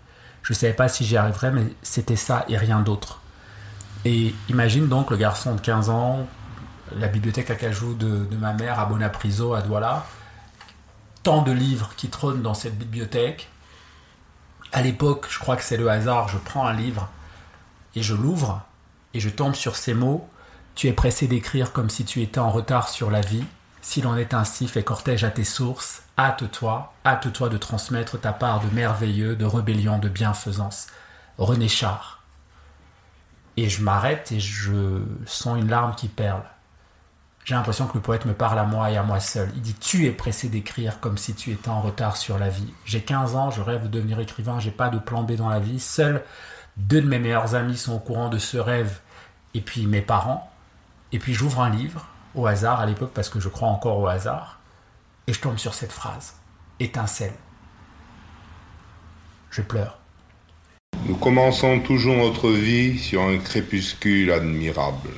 Je 0.43 0.53
savais 0.53 0.73
pas 0.73 0.89
si 0.89 1.05
j'y 1.05 1.17
arriverais, 1.17 1.51
mais 1.51 1.67
c'était 1.83 2.17
ça 2.17 2.45
et 2.49 2.57
rien 2.57 2.81
d'autre. 2.81 3.21
Et 4.05 4.35
imagine 4.49 4.89
donc 4.89 5.11
le 5.11 5.17
garçon 5.17 5.55
de 5.55 5.61
15 5.61 5.89
ans, 5.91 6.27
la 6.97 7.09
bibliothèque 7.09 7.51
à 7.51 7.55
cajou 7.55 7.95
de, 7.95 8.25
de 8.25 8.37
ma 8.37 8.53
mère 8.53 8.79
à 8.79 8.87
Bonapriso, 8.87 9.55
à 9.55 9.63
Douala, 9.63 10.07
tant 11.23 11.43
de 11.43 11.53
livres 11.53 11.93
qui 11.97 12.09
trônent 12.09 12.43
dans 12.43 12.55
cette 12.55 12.79
bibliothèque. 12.79 13.49
À 14.73 14.83
l'époque, 14.83 15.27
je 15.31 15.39
crois 15.39 15.57
que 15.57 15.63
c'est 15.63 15.79
le 15.79 15.89
hasard, 15.89 16.29
je 16.29 16.37
prends 16.37 16.67
un 16.67 16.75
livre 16.75 17.09
et 17.97 18.03
je 18.03 18.15
l'ouvre 18.15 18.63
et 19.15 19.21
je 19.21 19.31
tombe 19.31 19.55
sur 19.55 19.77
ces 19.77 19.95
mots. 19.95 20.29
Tu 20.75 20.89
es 20.89 20.93
pressé 20.93 21.27
d'écrire 21.27 21.73
comme 21.73 21.89
si 21.89 22.05
tu 22.05 22.21
étais 22.21 22.41
en 22.41 22.51
retard 22.51 22.89
sur 22.89 23.11
la 23.11 23.21
vie. 23.21 23.45
S'il 23.85 24.07
en 24.07 24.17
est 24.17 24.33
ainsi, 24.33 24.67
fais 24.67 24.83
cortège 24.83 25.25
à 25.25 25.31
tes 25.31 25.45
sources 25.45 26.03
Hâte-toi, 26.19 26.95
hâte-toi 27.05 27.51
de 27.51 27.59
transmettre 27.59 28.19
ta 28.19 28.33
part 28.33 28.61
de 28.61 28.75
merveilleux, 28.75 29.37
de 29.37 29.45
rébellion, 29.45 29.99
de 29.99 30.09
bienfaisance. 30.09 30.87
René 31.37 31.69
Char. 31.69 32.23
Et 33.59 33.69
je 33.69 33.83
m'arrête 33.83 34.33
et 34.33 34.41
je 34.41 35.03
sens 35.27 35.59
une 35.59 35.69
larme 35.69 35.95
qui 35.95 36.09
perle. 36.09 36.45
J'ai 37.45 37.55
l'impression 37.55 37.87
que 37.87 37.99
le 37.99 38.01
poète 38.01 38.25
me 38.25 38.33
parle 38.33 38.59
à 38.59 38.65
moi 38.65 38.91
et 38.91 38.97
à 38.97 39.03
moi 39.03 39.21
seul. 39.21 39.53
Il 39.55 39.61
dit 39.61 39.75
Tu 39.75 40.07
es 40.07 40.13
pressé 40.13 40.49
d'écrire 40.49 40.99
comme 41.01 41.19
si 41.19 41.35
tu 41.35 41.53
étais 41.53 41.69
en 41.69 41.83
retard 41.83 42.17
sur 42.17 42.39
la 42.39 42.49
vie. 42.49 42.73
J'ai 42.87 43.03
15 43.03 43.37
ans, 43.37 43.51
je 43.51 43.61
rêve 43.61 43.83
de 43.83 43.89
devenir 43.89 44.19
écrivain, 44.19 44.61
j'ai 44.61 44.71
pas 44.71 44.89
de 44.89 44.99
plan 44.99 45.25
B 45.25 45.33
dans 45.33 45.51
la 45.51 45.61
vie. 45.61 45.79
Seuls 45.79 46.25
deux 46.79 47.03
de 47.03 47.07
mes 47.07 47.19
meilleurs 47.19 47.55
amis 47.55 47.77
sont 47.77 47.93
au 47.93 47.99
courant 47.99 48.31
de 48.31 48.39
ce 48.39 48.57
rêve, 48.57 49.01
et 49.53 49.61
puis 49.61 49.87
mes 49.87 50.01
parents. 50.01 50.51
Et 51.13 51.19
puis 51.19 51.35
j'ouvre 51.35 51.61
un 51.61 51.69
livre, 51.69 52.09
au 52.35 52.47
hasard 52.47 52.81
à 52.81 52.87
l'époque, 52.87 53.13
parce 53.15 53.29
que 53.29 53.41
je 53.41 53.49
crois 53.49 53.69
encore 53.69 53.99
au 53.99 54.07
hasard, 54.07 54.61
et 55.27 55.33
je 55.33 55.41
tombe 55.41 55.59
sur 55.59 55.75
cette 55.75 55.93
phrase 55.93 56.35
Étincelle. 56.81 57.35
Je 59.51 59.63
pleure. 59.63 59.99
Nous 61.07 61.17
commençons 61.17 61.81
toujours 61.81 62.17
notre 62.17 62.51
vie 62.51 62.99
sur 62.99 63.23
un 63.23 63.39
crépuscule 63.39 64.33
admirable. 64.33 65.11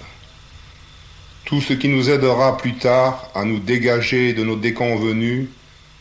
Tout 1.44 1.60
ce 1.60 1.72
qui 1.72 1.88
nous 1.88 2.10
aidera 2.10 2.56
plus 2.56 2.74
tard 2.74 3.30
à 3.34 3.44
nous 3.44 3.60
dégager 3.60 4.32
de 4.32 4.42
nos 4.42 4.56
déconvenus 4.56 5.48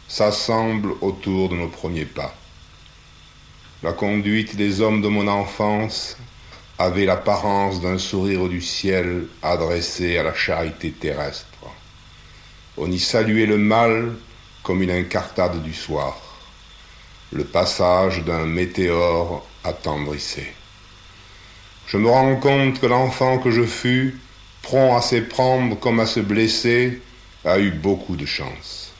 s'assemble 0.07 0.93
autour 1.01 1.49
de 1.49 1.55
nos 1.55 1.67
premiers 1.67 2.05
pas. 2.05 2.33
La 3.83 3.93
conduite 3.93 4.55
des 4.55 4.81
hommes 4.81 5.01
de 5.01 5.07
mon 5.07 5.27
enfance 5.27 6.17
avait 6.77 7.05
l'apparence 7.05 7.81
d'un 7.81 7.97
sourire 7.97 8.47
du 8.49 8.61
ciel 8.61 9.27
adressé 9.41 10.17
à 10.17 10.23
la 10.23 10.33
charité 10.33 10.91
terrestre. 10.91 11.47
On 12.77 12.91
y 12.91 12.99
saluait 12.99 13.45
le 13.45 13.57
mal 13.57 14.15
comme 14.63 14.81
une 14.81 14.91
incartade 14.91 15.63
du 15.63 15.73
soir. 15.73 16.17
Le 17.31 17.43
passage 17.43 18.23
d'un 18.23 18.45
météore 18.45 19.45
attendrissait. 19.63 20.53
Je 21.87 21.97
me 21.97 22.09
rends 22.09 22.35
compte 22.35 22.79
que 22.79 22.85
l'enfant 22.85 23.37
que 23.37 23.51
je 23.51 23.63
fus 23.63 24.19
prompt 24.61 24.95
à 24.95 25.01
s'éprendre 25.01 25.79
comme 25.79 25.99
à 25.99 26.05
se 26.05 26.19
blesser, 26.19 27.01
a 27.45 27.59
eu 27.59 27.69
beaucoup 27.69 28.15
de 28.15 28.25
chance. 28.25 28.91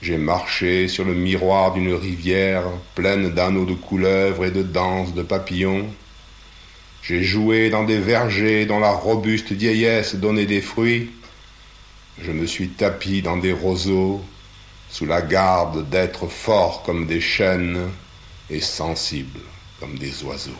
J'ai 0.00 0.16
marché 0.16 0.86
sur 0.86 1.04
le 1.04 1.14
miroir 1.14 1.72
d'une 1.72 1.92
rivière 1.92 2.62
pleine 2.94 3.30
d'anneaux 3.30 3.64
de 3.64 3.74
couleuvres 3.74 4.44
et 4.44 4.52
de 4.52 4.62
danses 4.62 5.12
de 5.12 5.22
papillons. 5.22 5.88
J'ai 7.08 7.22
joué 7.22 7.70
dans 7.70 7.84
des 7.84 7.98
vergers 7.98 8.66
dont 8.66 8.80
la 8.80 8.90
robuste 8.90 9.52
vieillesse 9.52 10.14
donnait 10.14 10.44
des 10.44 10.60
fruits. 10.60 11.10
Je 12.22 12.32
me 12.32 12.44
suis 12.44 12.68
tapi 12.68 13.22
dans 13.22 13.38
des 13.38 13.54
roseaux 13.54 14.22
sous 14.90 15.06
la 15.06 15.22
garde 15.22 15.88
d'êtres 15.88 16.26
forts 16.26 16.82
comme 16.82 17.06
des 17.06 17.22
chênes 17.22 17.88
et 18.50 18.60
sensibles 18.60 19.40
comme 19.80 19.96
des 19.96 20.22
oiseaux. 20.22 20.50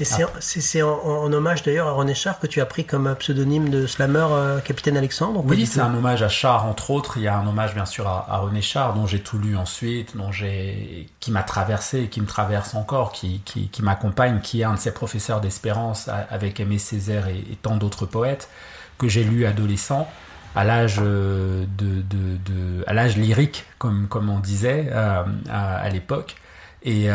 Et 0.00 0.04
c'est 0.04 0.82
en, 0.82 1.30
hommage 1.30 1.62
d'ailleurs 1.62 1.86
à 1.86 1.92
René 1.92 2.14
Char 2.14 2.38
que 2.38 2.46
tu 2.46 2.62
as 2.62 2.66
pris 2.66 2.86
comme 2.86 3.14
pseudonyme 3.16 3.68
de 3.68 3.86
slammer 3.86 4.26
euh, 4.30 4.58
Capitaine 4.60 4.96
Alexandre 4.96 5.44
Oui, 5.44 5.66
c'est 5.66 5.80
un 5.80 5.94
hommage 5.94 6.22
à 6.22 6.30
Char 6.30 6.64
entre 6.64 6.90
autres. 6.90 7.18
Il 7.18 7.24
y 7.24 7.28
a 7.28 7.36
un 7.36 7.46
hommage 7.46 7.74
bien 7.74 7.84
sûr 7.84 8.08
à, 8.08 8.38
René 8.38 8.62
Char 8.62 8.94
dont 8.94 9.06
j'ai 9.06 9.20
tout 9.20 9.38
lu 9.38 9.58
ensuite, 9.58 10.16
dont 10.16 10.30
qui 10.30 11.30
m'a 11.30 11.42
traversé, 11.42 12.08
qui 12.08 12.22
me 12.22 12.26
traverse 12.26 12.74
encore, 12.74 13.12
qui, 13.12 13.42
qui, 13.44 13.68
qui 13.68 13.82
m'accompagne, 13.82 14.40
qui 14.40 14.62
est 14.62 14.64
un 14.64 14.72
de 14.74 14.78
ses 14.78 14.92
professeurs 14.92 15.42
d'espérance 15.42 16.08
avec 16.30 16.60
Aimé 16.60 16.78
Césaire 16.78 17.28
et, 17.28 17.58
tant 17.60 17.76
d'autres 17.76 18.06
poètes 18.06 18.48
que 18.96 19.06
j'ai 19.06 19.22
lu 19.22 19.44
adolescent 19.44 20.08
à 20.56 20.64
l'âge 20.64 20.96
euh, 21.00 21.66
de, 21.76 22.00
de, 22.00 22.36
de, 22.38 22.84
à 22.86 22.94
l'âge 22.94 23.16
lyrique 23.16 23.66
comme 23.78 24.08
comme 24.08 24.30
on 24.30 24.40
disait 24.40 24.88
euh, 24.90 25.22
à, 25.50 25.88
l'époque 25.90 26.36
et, 26.82 27.08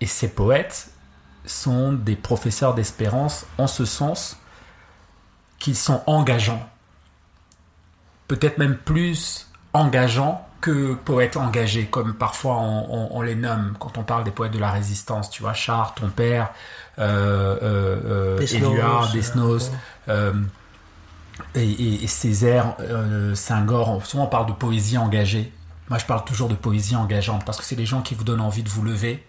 et 0.00 0.06
ces 0.06 0.28
poètes 0.28 0.90
sont 1.48 1.92
des 1.92 2.16
professeurs 2.16 2.74
d'espérance 2.74 3.46
en 3.58 3.66
ce 3.66 3.84
sens 3.84 4.36
qu'ils 5.58 5.76
sont 5.76 6.02
engageants. 6.06 6.68
Peut-être 8.28 8.58
même 8.58 8.76
plus 8.76 9.48
engageants 9.72 10.46
que 10.60 10.94
poètes 10.94 11.36
engagés, 11.36 11.86
comme 11.86 12.14
parfois 12.14 12.56
on, 12.56 13.22
les 13.22 13.34
nomme 13.34 13.74
quand 13.78 13.96
on 13.96 14.02
parle 14.02 14.24
des 14.24 14.30
poètes 14.30 14.52
de 14.52 14.58
la 14.58 14.70
résistance. 14.70 15.30
Tu 15.30 15.42
vois, 15.42 15.54
Char, 15.54 15.94
ton 15.94 16.08
père, 16.08 16.50
euh, 16.98 17.56
euh, 17.62 18.36
euh 18.38 18.40
Éluard, 18.40 19.12
Desnos, 19.12 19.70
euh, 20.08 20.32
et, 21.54 22.04
et, 22.04 22.06
Césaire, 22.06 22.74
euh, 22.80 23.34
Saint-Gore. 23.34 24.04
Souvent 24.04 24.24
on 24.24 24.28
parle 24.28 24.46
de 24.46 24.52
poésie 24.52 24.98
engagée. 24.98 25.52
Moi 25.88 25.98
je 25.98 26.06
parle 26.06 26.24
toujours 26.24 26.48
de 26.48 26.54
poésie 26.54 26.96
engageante 26.96 27.44
parce 27.44 27.58
que 27.58 27.64
c'est 27.64 27.76
les 27.76 27.86
gens 27.86 28.02
qui 28.02 28.14
vous 28.14 28.24
donnent 28.24 28.40
envie 28.40 28.62
de 28.62 28.68
vous 28.68 28.82
lever, 28.82 29.24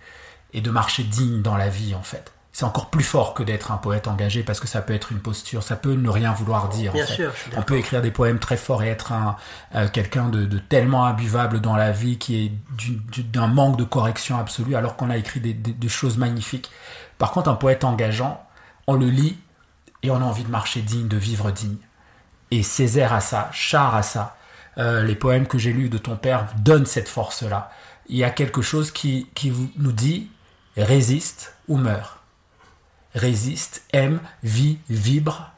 et 0.53 0.61
de 0.61 0.71
marcher 0.71 1.03
digne 1.03 1.41
dans 1.41 1.57
la 1.57 1.69
vie 1.69 1.95
en 1.95 2.01
fait. 2.01 2.31
C'est 2.51 2.65
encore 2.65 2.89
plus 2.89 3.03
fort 3.03 3.35
que 3.35 3.43
d'être 3.43 3.71
un 3.71 3.77
poète 3.77 4.07
engagé 4.07 4.43
parce 4.43 4.59
que 4.59 4.67
ça 4.67 4.81
peut 4.81 4.93
être 4.93 5.11
une 5.11 5.19
posture, 5.19 5.61
ça 5.61 5.75
peut 5.75 5.93
ne 5.93 6.09
rien 6.09 6.33
vouloir 6.33 6.67
dire. 6.67 6.91
Bien 6.91 7.03
en 7.03 7.07
fait. 7.07 7.13
sûr, 7.13 7.31
On 7.55 7.61
peut 7.61 7.77
écrire 7.77 8.01
des 8.01 8.11
poèmes 8.11 8.39
très 8.39 8.57
forts 8.57 8.83
et 8.83 8.87
être 8.87 9.11
un 9.11 9.37
euh, 9.75 9.87
quelqu'un 9.87 10.29
de, 10.29 10.45
de, 10.45 10.57
tellement 10.57 11.05
imbuvable 11.05 11.61
dans 11.61 11.75
la 11.75 11.91
vie 11.91 12.17
qui 12.17 12.45
est 12.45 13.21
d'un 13.31 13.47
manque 13.47 13.77
de 13.77 13.83
correction 13.83 14.37
absolue 14.37 14.75
alors 14.75 14.95
qu'on 14.95 15.11
a 15.11 15.17
écrit 15.17 15.39
des, 15.39 15.53
des, 15.53 15.89
choses 15.89 16.17
magnifiques. 16.17 16.71
Par 17.19 17.31
contre, 17.31 17.49
un 17.49 17.55
poète 17.55 17.83
engageant, 17.83 18.43
on 18.87 18.95
le 18.95 19.07
lit 19.07 19.37
et 20.01 20.09
on 20.09 20.17
a 20.17 20.23
envie 20.25 20.43
de 20.43 20.51
marcher 20.51 20.81
digne, 20.81 21.07
de 21.07 21.17
vivre 21.17 21.51
digne. 21.51 21.77
Et 22.51 22.63
Césaire 22.63 23.13
a 23.13 23.21
ça, 23.21 23.49
Char 23.53 23.95
a 23.95 24.01
ça. 24.01 24.35
Euh, 24.79 25.03
les 25.03 25.15
poèmes 25.15 25.45
que 25.45 25.57
j'ai 25.57 25.71
lus 25.71 25.89
de 25.89 25.97
ton 25.97 26.15
père 26.15 26.47
donnent 26.57 26.85
cette 26.85 27.09
force-là. 27.09 27.71
Il 28.07 28.17
y 28.17 28.23
a 28.23 28.31
quelque 28.31 28.61
chose 28.61 28.91
qui, 28.91 29.29
qui 29.35 29.53
nous 29.77 29.91
dit 29.91 30.29
résiste 30.83 31.55
ou 31.67 31.77
meurt. 31.77 32.19
Résiste, 33.13 33.83
aime, 33.91 34.21
vit, 34.43 34.77
vibre 34.89 35.51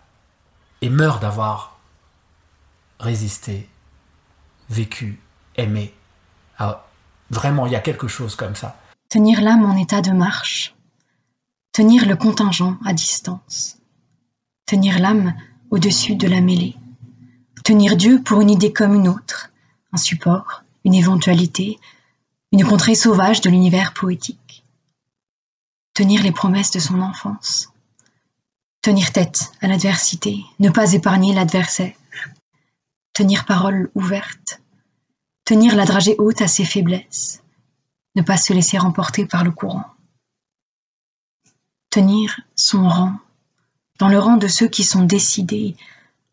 et 0.81 0.89
meurt 0.89 1.21
d'avoir 1.21 1.79
résisté, 2.99 3.67
vécu, 4.69 5.19
aimé. 5.55 5.93
Ah, 6.57 6.85
vraiment, 7.29 7.65
il 7.65 7.73
y 7.73 7.75
a 7.75 7.81
quelque 7.81 8.07
chose 8.07 8.35
comme 8.35 8.55
ça. 8.55 8.79
Tenir 9.09 9.41
l'âme 9.41 9.65
en 9.65 9.75
état 9.75 10.01
de 10.01 10.11
marche, 10.11 10.75
tenir 11.71 12.07
le 12.07 12.15
contingent 12.15 12.77
à 12.85 12.93
distance, 12.93 13.77
tenir 14.65 14.99
l'âme 14.99 15.33
au-dessus 15.69 16.15
de 16.15 16.27
la 16.27 16.41
mêlée, 16.41 16.75
tenir 17.63 17.97
Dieu 17.97 18.21
pour 18.23 18.41
une 18.41 18.49
idée 18.49 18.71
comme 18.71 18.95
une 18.95 19.07
autre, 19.07 19.51
un 19.91 19.97
support, 19.97 20.63
une 20.85 20.93
éventualité, 20.93 21.79
une 22.51 22.65
contrée 22.65 22.95
sauvage 22.95 23.41
de 23.41 23.49
l'univers 23.49 23.93
poétique 23.93 24.40
tenir 25.93 26.23
les 26.23 26.31
promesses 26.31 26.71
de 26.71 26.79
son 26.79 27.01
enfance, 27.01 27.69
tenir 28.81 29.11
tête 29.11 29.51
à 29.61 29.67
l'adversité, 29.67 30.43
ne 30.59 30.69
pas 30.69 30.93
épargner 30.93 31.33
l'adversaire, 31.33 31.95
tenir 33.13 33.45
parole 33.45 33.91
ouverte, 33.95 34.61
tenir 35.45 35.75
la 35.75 35.85
dragée 35.85 36.15
haute 36.17 36.41
à 36.41 36.47
ses 36.47 36.65
faiblesses, 36.65 37.43
ne 38.15 38.21
pas 38.21 38.37
se 38.37 38.53
laisser 38.53 38.79
emporter 38.79 39.25
par 39.25 39.43
le 39.43 39.51
courant, 39.51 39.85
tenir 41.89 42.39
son 42.55 42.87
rang. 42.87 43.13
Dans 43.99 44.07
le 44.07 44.17
rang 44.17 44.37
de 44.37 44.47
ceux 44.47 44.67
qui 44.67 44.83
sont 44.83 45.03
décidés 45.03 45.75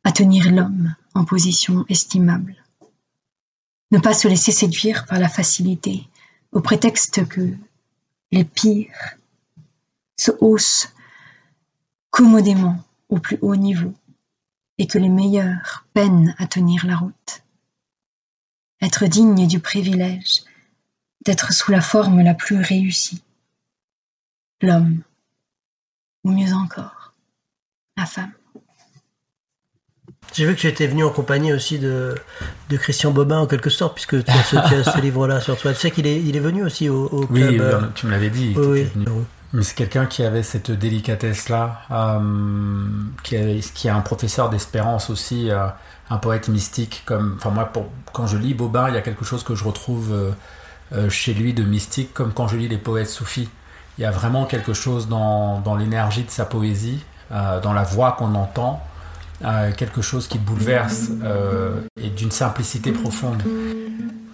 à 0.04 0.12
tenir 0.12 0.50
l'homme 0.50 0.94
en 1.14 1.24
position 1.24 1.84
estimable, 1.88 2.56
ne 3.90 3.98
pas 3.98 4.14
se 4.14 4.28
laisser 4.28 4.52
séduire 4.52 5.04
par 5.04 5.18
la 5.18 5.28
facilité 5.28 6.08
au 6.52 6.60
prétexte 6.60 7.28
que 7.28 7.54
les 8.30 8.44
pires 8.44 9.17
se 10.18 10.32
hausse 10.40 10.92
commodément 12.10 12.76
au 13.08 13.18
plus 13.18 13.38
haut 13.40 13.56
niveau 13.56 13.94
et 14.76 14.86
que 14.86 14.98
les 14.98 15.08
meilleurs 15.08 15.86
peinent 15.94 16.34
à 16.38 16.46
tenir 16.46 16.86
la 16.86 16.96
route. 16.96 17.42
Être 18.80 19.06
digne 19.06 19.46
du 19.46 19.60
privilège 19.60 20.42
d'être 21.24 21.52
sous 21.52 21.72
la 21.72 21.80
forme 21.80 22.22
la 22.22 22.34
plus 22.34 22.60
réussie. 22.60 23.22
L'homme, 24.60 25.02
ou 26.24 26.30
mieux 26.30 26.52
encore, 26.52 27.14
la 27.96 28.06
femme. 28.06 28.32
J'ai 30.34 30.44
vu 30.44 30.54
que 30.54 30.60
tu 30.60 30.66
étais 30.66 30.86
venu 30.86 31.04
en 31.04 31.10
compagnie 31.10 31.52
aussi 31.52 31.78
de, 31.78 32.14
de 32.68 32.76
Christian 32.76 33.10
Bobin 33.12 33.38
en 33.38 33.46
quelque 33.46 33.70
sorte, 33.70 33.94
puisque 33.94 34.22
tu 34.24 34.30
as 34.30 34.44
ce, 34.44 35.00
livre-là 35.00 35.40
sur 35.40 35.56
toi. 35.56 35.72
Tu 35.72 35.80
sais 35.80 35.90
qu'il 35.90 36.06
est, 36.06 36.20
il 36.20 36.36
est 36.36 36.40
venu 36.40 36.62
aussi 36.62 36.88
au, 36.88 37.08
club. 37.08 37.30
Oui, 37.30 37.58
euh, 37.60 37.80
tu 37.94 38.06
me 38.06 38.10
l'avais 38.10 38.30
dit. 38.30 38.54
Oui, 38.56 38.86
c'est 39.62 39.74
quelqu'un 39.74 40.06
qui 40.06 40.22
avait 40.22 40.42
cette 40.42 40.70
délicatesse-là, 40.70 41.80
euh, 41.90 42.20
qui, 43.22 43.36
est, 43.36 43.88
un 43.88 44.00
professeur 44.00 44.50
d'espérance 44.50 45.08
aussi, 45.08 45.50
euh, 45.50 45.66
un 46.10 46.18
poète 46.18 46.48
mystique. 46.48 47.02
Comme, 47.06 47.36
enfin 47.38 47.50
moi, 47.50 47.72
quand 48.12 48.26
je 48.26 48.36
lis 48.36 48.54
Bobin, 48.54 48.88
il 48.88 48.94
y 48.94 48.98
a 48.98 49.00
quelque 49.00 49.24
chose 49.24 49.42
que 49.42 49.54
je 49.54 49.64
retrouve 49.64 50.34
euh, 50.92 51.10
chez 51.10 51.32
lui 51.32 51.54
de 51.54 51.62
mystique, 51.62 52.12
comme 52.12 52.32
quand 52.32 52.46
je 52.48 52.56
lis 52.56 52.68
les 52.68 52.78
poètes 52.78 53.08
soufis. 53.08 53.48
Il 53.96 54.02
y 54.02 54.04
a 54.04 54.10
vraiment 54.10 54.44
quelque 54.44 54.74
chose 54.74 55.08
dans, 55.08 55.76
l'énergie 55.76 56.22
de 56.22 56.30
sa 56.30 56.44
poésie, 56.44 57.00
dans 57.30 57.72
la 57.72 57.82
voix 57.82 58.12
qu'on 58.12 58.36
entend, 58.36 58.80
quelque 59.76 60.02
chose 60.02 60.28
qui 60.28 60.38
bouleverse 60.38 61.10
et 62.00 62.08
d'une 62.10 62.30
simplicité 62.30 62.92
profonde. 62.92 63.42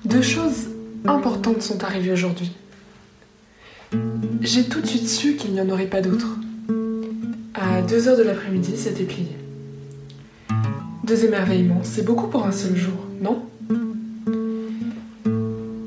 Deux 0.04 0.21
choses 0.21 0.68
importantes 1.06 1.62
sont 1.62 1.83
arrivées 1.83 2.12
aujourd'hui. 2.12 2.54
J'ai 4.40 4.64
tout 4.64 4.80
de 4.80 4.86
suite 4.86 5.08
su 5.08 5.36
qu'il 5.36 5.52
n'y 5.52 5.60
en 5.60 5.70
aurait 5.70 5.86
pas 5.86 6.00
d'autres. 6.00 6.36
À 7.54 7.82
2 7.82 8.08
heures 8.08 8.18
de 8.18 8.22
l'après-midi, 8.22 8.76
c'était 8.76 9.04
plié. 9.04 9.36
Deux 11.04 11.24
émerveillements, 11.24 11.80
c'est 11.82 12.04
beaucoup 12.04 12.28
pour 12.28 12.44
un 12.46 12.52
seul 12.52 12.76
jour, 12.76 12.94
non? 13.20 13.42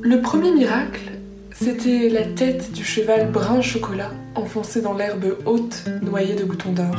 Le 0.02 0.22
premier 0.22 0.52
miracle, 0.52 1.12
c'était 1.52 2.10
la 2.10 2.24
tête 2.24 2.72
du 2.72 2.84
cheval 2.84 3.32
brun 3.32 3.62
chocolat 3.62 4.12
enfoncé 4.36 4.82
dans 4.82 4.94
l'herbe 4.94 5.36
haute 5.46 5.84
noyée 6.02 6.36
de 6.36 6.44
boutons 6.44 6.72
d'or. 6.72 6.96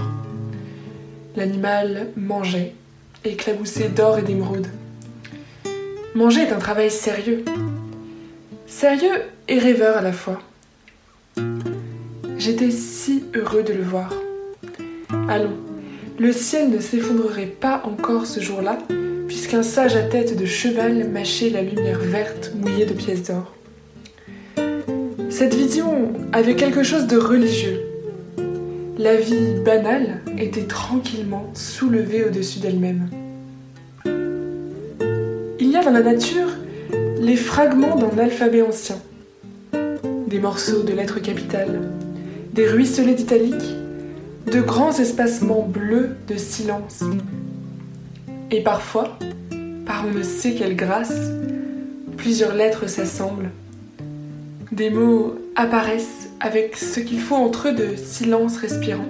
L'animal 1.36 2.08
mangeait, 2.16 2.74
éclaboussé 3.24 3.88
d'or 3.88 4.18
et 4.18 4.22
d'émeraude. 4.22 4.66
Manger 6.14 6.42
est 6.42 6.52
un 6.52 6.58
travail 6.58 6.90
sérieux. 6.90 7.44
Sérieux 8.66 9.22
et 9.46 9.58
rêveur 9.58 9.96
à 9.96 10.02
la 10.02 10.12
fois. 10.12 10.40
J'étais 12.38 12.70
si 12.70 13.24
heureux 13.34 13.64
de 13.64 13.72
le 13.72 13.82
voir. 13.82 14.14
Allons, 15.28 15.56
le 16.20 16.32
ciel 16.32 16.70
ne 16.70 16.78
s'effondrerait 16.78 17.46
pas 17.46 17.82
encore 17.84 18.26
ce 18.26 18.38
jour-là, 18.38 18.78
puisqu'un 19.26 19.64
sage 19.64 19.96
à 19.96 20.02
tête 20.02 20.38
de 20.38 20.46
cheval 20.46 21.08
mâchait 21.10 21.50
la 21.50 21.62
lumière 21.62 21.98
verte 21.98 22.52
mouillée 22.54 22.86
de 22.86 22.92
pièces 22.92 23.24
d'or. 23.24 23.52
Cette 25.30 25.54
vision 25.54 26.12
avait 26.32 26.54
quelque 26.54 26.84
chose 26.84 27.08
de 27.08 27.16
religieux. 27.16 27.80
La 28.98 29.16
vie 29.16 29.54
banale 29.64 30.20
était 30.38 30.66
tranquillement 30.66 31.50
soulevée 31.54 32.24
au-dessus 32.24 32.60
d'elle-même. 32.60 33.10
Il 35.58 35.70
y 35.72 35.76
a 35.76 35.82
dans 35.82 35.90
la 35.90 36.02
nature 36.02 36.50
les 37.20 37.36
fragments 37.36 37.96
d'un 37.96 38.16
alphabet 38.16 38.62
ancien, 38.62 38.98
des 40.28 40.38
morceaux 40.38 40.82
de 40.82 40.92
lettres 40.92 41.20
capitales, 41.20 41.80
des 42.58 42.66
ruisselets 42.66 43.14
d'italique, 43.14 43.76
de 44.50 44.60
grands 44.60 44.98
espacements 44.98 45.62
bleus 45.62 46.16
de 46.26 46.36
silence. 46.36 47.04
Et 48.50 48.64
parfois, 48.64 49.16
par 49.86 50.04
on 50.04 50.10
ne 50.10 50.24
sait 50.24 50.54
quelle 50.54 50.74
grâce, 50.74 51.14
plusieurs 52.16 52.56
lettres 52.56 52.88
s'assemblent. 52.88 53.50
Des 54.72 54.90
mots 54.90 55.38
apparaissent 55.54 56.30
avec 56.40 56.76
ce 56.76 56.98
qu'il 56.98 57.20
faut 57.20 57.36
entre 57.36 57.68
eux 57.68 57.74
de 57.74 57.94
silence 57.94 58.56
respirant. 58.56 59.06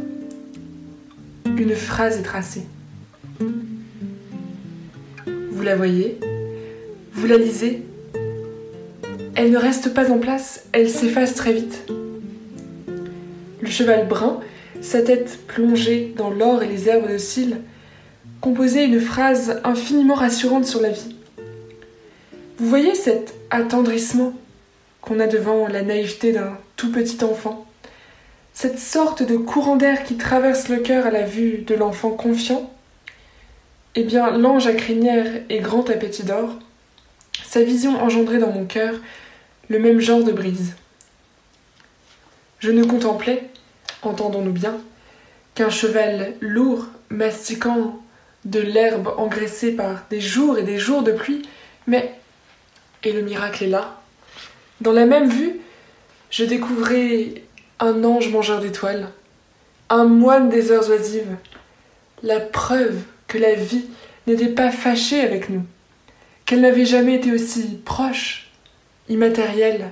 Une 1.46 1.74
phrase 1.74 2.18
est 2.18 2.24
tracée. 2.24 2.66
Vous 5.26 5.62
la 5.62 5.74
voyez 5.74 6.20
Vous 7.14 7.26
la 7.26 7.38
lisez 7.38 7.82
Elle 9.34 9.52
ne 9.52 9.58
reste 9.58 9.94
pas 9.94 10.12
en 10.12 10.18
place, 10.18 10.66
elle 10.72 10.90
s'efface 10.90 11.34
très 11.34 11.54
vite. 11.54 11.90
Cheval 13.70 14.06
brun, 14.06 14.40
sa 14.80 15.02
tête 15.02 15.38
plongée 15.46 16.14
dans 16.16 16.30
l'or 16.30 16.62
et 16.62 16.68
les 16.68 16.88
herbes 16.88 17.10
de 17.10 17.18
cils, 17.18 17.58
composait 18.40 18.84
une 18.84 19.00
phrase 19.00 19.60
infiniment 19.64 20.14
rassurante 20.14 20.66
sur 20.66 20.80
la 20.80 20.90
vie. 20.90 21.16
Vous 22.58 22.68
voyez 22.68 22.94
cet 22.94 23.34
attendrissement 23.50 24.32
qu'on 25.00 25.20
a 25.20 25.26
devant 25.26 25.68
la 25.68 25.82
naïveté 25.82 26.32
d'un 26.32 26.56
tout 26.76 26.92
petit 26.92 27.22
enfant, 27.24 27.66
cette 28.52 28.78
sorte 28.78 29.22
de 29.22 29.36
courant 29.36 29.76
d'air 29.76 30.02
qui 30.02 30.16
traverse 30.16 30.68
le 30.68 30.78
cœur 30.78 31.06
à 31.06 31.10
la 31.10 31.22
vue 31.22 31.58
de 31.58 31.74
l'enfant 31.74 32.10
confiant? 32.10 32.72
Eh 33.94 34.02
bien, 34.02 34.36
l'ange 34.36 34.66
à 34.66 34.74
crinière 34.74 35.26
et 35.48 35.58
grand 35.58 35.88
appétit 35.90 36.24
d'or, 36.24 36.56
sa 37.44 37.62
vision 37.62 38.00
engendrait 38.02 38.38
dans 38.38 38.52
mon 38.52 38.64
cœur 38.64 38.94
le 39.68 39.78
même 39.78 40.00
genre 40.00 40.22
de 40.22 40.32
brise. 40.32 40.74
Je 42.58 42.70
ne 42.70 42.84
contemplais, 42.84 43.50
entendons-nous 44.02 44.52
bien, 44.52 44.78
qu'un 45.54 45.70
cheval 45.70 46.34
lourd, 46.40 46.86
mastiquant 47.10 48.00
de 48.44 48.60
l'herbe 48.60 49.12
engraissée 49.16 49.72
par 49.72 50.04
des 50.10 50.20
jours 50.20 50.58
et 50.58 50.62
des 50.62 50.78
jours 50.78 51.02
de 51.02 51.12
pluie, 51.12 51.42
mais, 51.86 52.14
et 53.02 53.12
le 53.12 53.22
miracle 53.22 53.64
est 53.64 53.68
là, 53.68 54.00
dans 54.80 54.92
la 54.92 55.06
même 55.06 55.28
vue, 55.28 55.60
je 56.30 56.44
découvrais 56.44 57.42
un 57.80 58.04
ange 58.04 58.28
mangeur 58.28 58.60
d'étoiles, 58.60 59.08
un 59.90 60.04
moine 60.04 60.48
des 60.48 60.70
heures 60.70 60.88
oisives, 60.90 61.36
la 62.22 62.40
preuve 62.40 63.02
que 63.26 63.38
la 63.38 63.54
vie 63.54 63.86
n'était 64.26 64.48
pas 64.48 64.70
fâchée 64.70 65.20
avec 65.20 65.48
nous, 65.48 65.64
qu'elle 66.44 66.60
n'avait 66.60 66.84
jamais 66.84 67.14
été 67.14 67.32
aussi 67.32 67.80
proche, 67.84 68.50
immatérielle, 69.08 69.90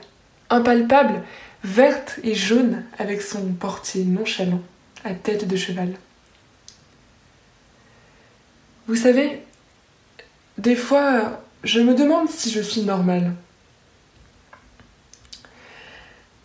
impalpable, 0.50 1.22
verte 1.66 2.20
et 2.22 2.34
jaune 2.34 2.84
avec 2.96 3.20
son 3.20 3.52
portier 3.52 4.04
nonchalant 4.04 4.62
à 5.04 5.14
tête 5.14 5.46
de 5.46 5.56
cheval. 5.56 5.94
Vous 8.86 8.94
savez, 8.94 9.42
des 10.58 10.76
fois, 10.76 11.42
je 11.64 11.80
me 11.80 11.94
demande 11.94 12.30
si 12.30 12.50
je 12.50 12.60
suis 12.60 12.82
normale. 12.82 13.34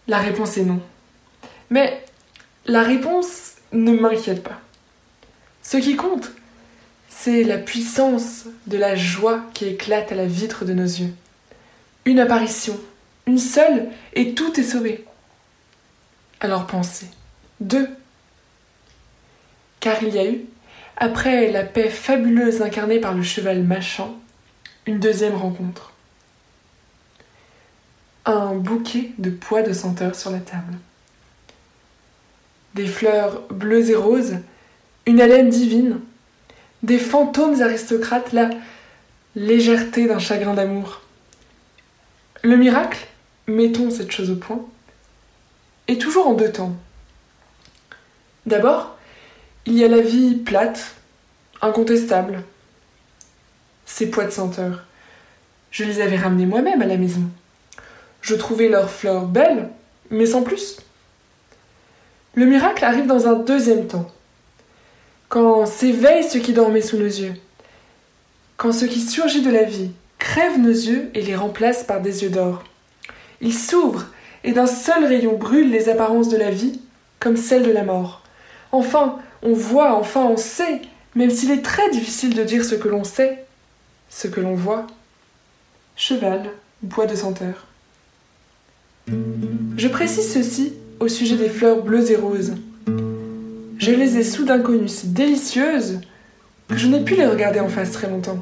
La 0.08 0.18
réponse 0.18 0.58
est 0.58 0.66
non. 0.66 0.82
Mais 1.70 2.04
la 2.66 2.82
réponse 2.82 3.54
ne 3.72 3.92
m'inquiète 3.92 4.44
pas. 4.44 4.60
Ce 5.62 5.78
qui 5.78 5.96
compte, 5.96 6.32
c'est 7.10 7.44
la 7.44 7.60
puissance 7.60 8.46
de 8.66 8.78
la 8.78 8.96
joie 8.96 9.44
qui 9.54 9.68
éclate 9.68 10.12
à 10.12 10.16
la 10.16 10.26
vitre 10.26 10.66
de 10.66 10.74
nos 10.74 10.84
yeux. 10.84 11.14
Une 12.06 12.20
apparition, 12.20 12.80
une 13.28 13.38
seule, 13.38 13.88
et 14.14 14.34
tout 14.34 14.60
est 14.60 14.64
sauvé. 14.64 15.06
Alors 16.44 16.66
pensez, 16.66 17.06
deux. 17.60 17.88
Car 19.80 20.02
il 20.02 20.16
y 20.16 20.18
a 20.18 20.26
eu, 20.26 20.42
après 20.98 21.52
la 21.52 21.64
paix 21.64 21.90
fabuleuse 21.90 22.64
incarnée 22.64 23.00
par 23.00 23.14
le 23.14 23.22
cheval 23.22 23.62
mâchant, 23.62 24.20
une 24.88 25.00
deuxième 25.00 25.36
rencontre. 25.36 25.94
Un 28.26 28.56
bouquet 28.56 29.12
de 29.20 29.30
pois 29.30 29.62
de 29.62 29.72
senteur 29.72 30.16
sur 30.16 30.32
la 30.32 30.40
table. 30.40 30.74
Des 32.74 32.88
fleurs 32.88 33.42
bleues 33.50 33.92
et 33.92 33.96
roses, 33.96 34.38
une 35.06 35.22
haleine 35.22 35.50
divine, 35.50 36.00
des 36.82 36.98
fantômes 36.98 37.62
aristocrates, 37.62 38.34
la 38.34 38.50
légèreté 39.36 40.08
d'un 40.08 40.20
chagrin 40.20 40.56
d'amour. 40.56 41.02
Le 42.42 42.58
miracle, 42.58 43.06
mettons 43.46 43.92
cette 43.92 44.12
chose 44.12 44.32
au 44.32 44.36
point, 44.36 44.66
toujours 45.98 46.28
en 46.28 46.34
deux 46.34 46.52
temps. 46.52 46.76
D'abord, 48.46 48.98
il 49.66 49.78
y 49.78 49.84
a 49.84 49.88
la 49.88 50.02
vie 50.02 50.36
plate, 50.36 50.96
incontestable. 51.62 52.44
Ces 53.86 54.10
pois 54.10 54.26
de 54.26 54.32
senteur, 54.32 54.84
je 55.70 55.84
les 55.84 56.02
avais 56.02 56.18
ramenés 56.18 56.46
moi-même 56.46 56.82
à 56.82 56.86
la 56.86 56.98
maison. 56.98 57.24
Je 58.22 58.36
trouvais 58.36 58.70
leurs 58.70 58.90
fleurs 58.90 59.26
belles, 59.26 59.70
mais 60.10 60.26
sans 60.26 60.44
plus. 60.44 60.78
Le 62.34 62.46
miracle 62.46 62.86
arrive 62.86 63.08
dans 63.08 63.28
un 63.28 63.36
deuxième 63.36 63.88
temps, 63.88 64.10
quand 65.28 65.66
s'éveille 65.66 66.24
ce 66.24 66.38
qui 66.38 66.54
dormait 66.54 66.82
sous 66.82 66.98
nos 66.98 67.06
yeux, 67.06 67.34
quand 68.58 68.72
ce 68.72 68.86
qui 68.86 69.02
surgit 69.02 69.42
de 69.42 69.52
la 69.52 69.64
vie 69.64 69.92
crève 70.18 70.60
nos 70.60 70.70
yeux 70.70 71.10
et 71.14 71.22
les 71.22 71.36
remplace 71.36 71.84
par 71.84 72.00
des 72.00 72.24
yeux 72.24 72.30
d'or. 72.30 72.64
Il 73.42 73.54
s'ouvre 73.54 74.06
et 74.44 74.52
d'un 74.54 74.68
seul 74.68 75.06
rayon 75.06 75.38
brûle 75.38 75.72
les 75.72 75.90
apparences 75.90 76.30
de 76.30 76.38
la 76.38 76.52
vie 76.52 76.80
comme 77.20 77.38
celles 77.38 77.64
de 77.64 77.72
la 77.72 77.84
mort. 77.84 78.24
Enfin, 78.72 79.20
on 79.44 79.54
voit, 79.54 79.96
enfin 79.96 80.26
on 80.26 80.38
sait, 80.38 80.82
même 81.16 81.30
s'il 81.30 81.52
est 81.52 81.64
très 81.64 81.90
difficile 81.90 82.34
de 82.34 82.44
dire 82.44 82.66
ce 82.66 82.76
que 82.76 82.88
l'on 82.88 83.04
sait, 83.04 83.46
ce 84.10 84.28
que 84.28 84.42
l'on 84.42 84.56
voit. 84.56 84.88
Cheval, 85.96 86.50
bois 86.82 87.06
de 87.06 87.16
senteur. 87.16 87.68
Je 89.78 89.88
précise 89.88 90.32
ceci 90.32 90.74
au 91.00 91.08
sujet 91.08 91.36
des 91.36 91.50
fleurs 91.50 91.84
bleues 91.84 92.12
et 92.12 92.16
roses. 92.16 92.54
Je 93.78 93.92
les 93.92 94.18
ai 94.18 94.24
soudain 94.24 94.60
connues 94.60 94.88
si 94.88 95.08
délicieuses 95.08 96.02
que 96.68 96.78
je 96.78 96.88
n'ai 96.88 97.04
pu 97.04 97.16
les 97.16 97.26
regarder 97.26 97.60
en 97.60 97.68
face 97.68 97.92
très 97.92 98.08
longtemps. 98.08 98.40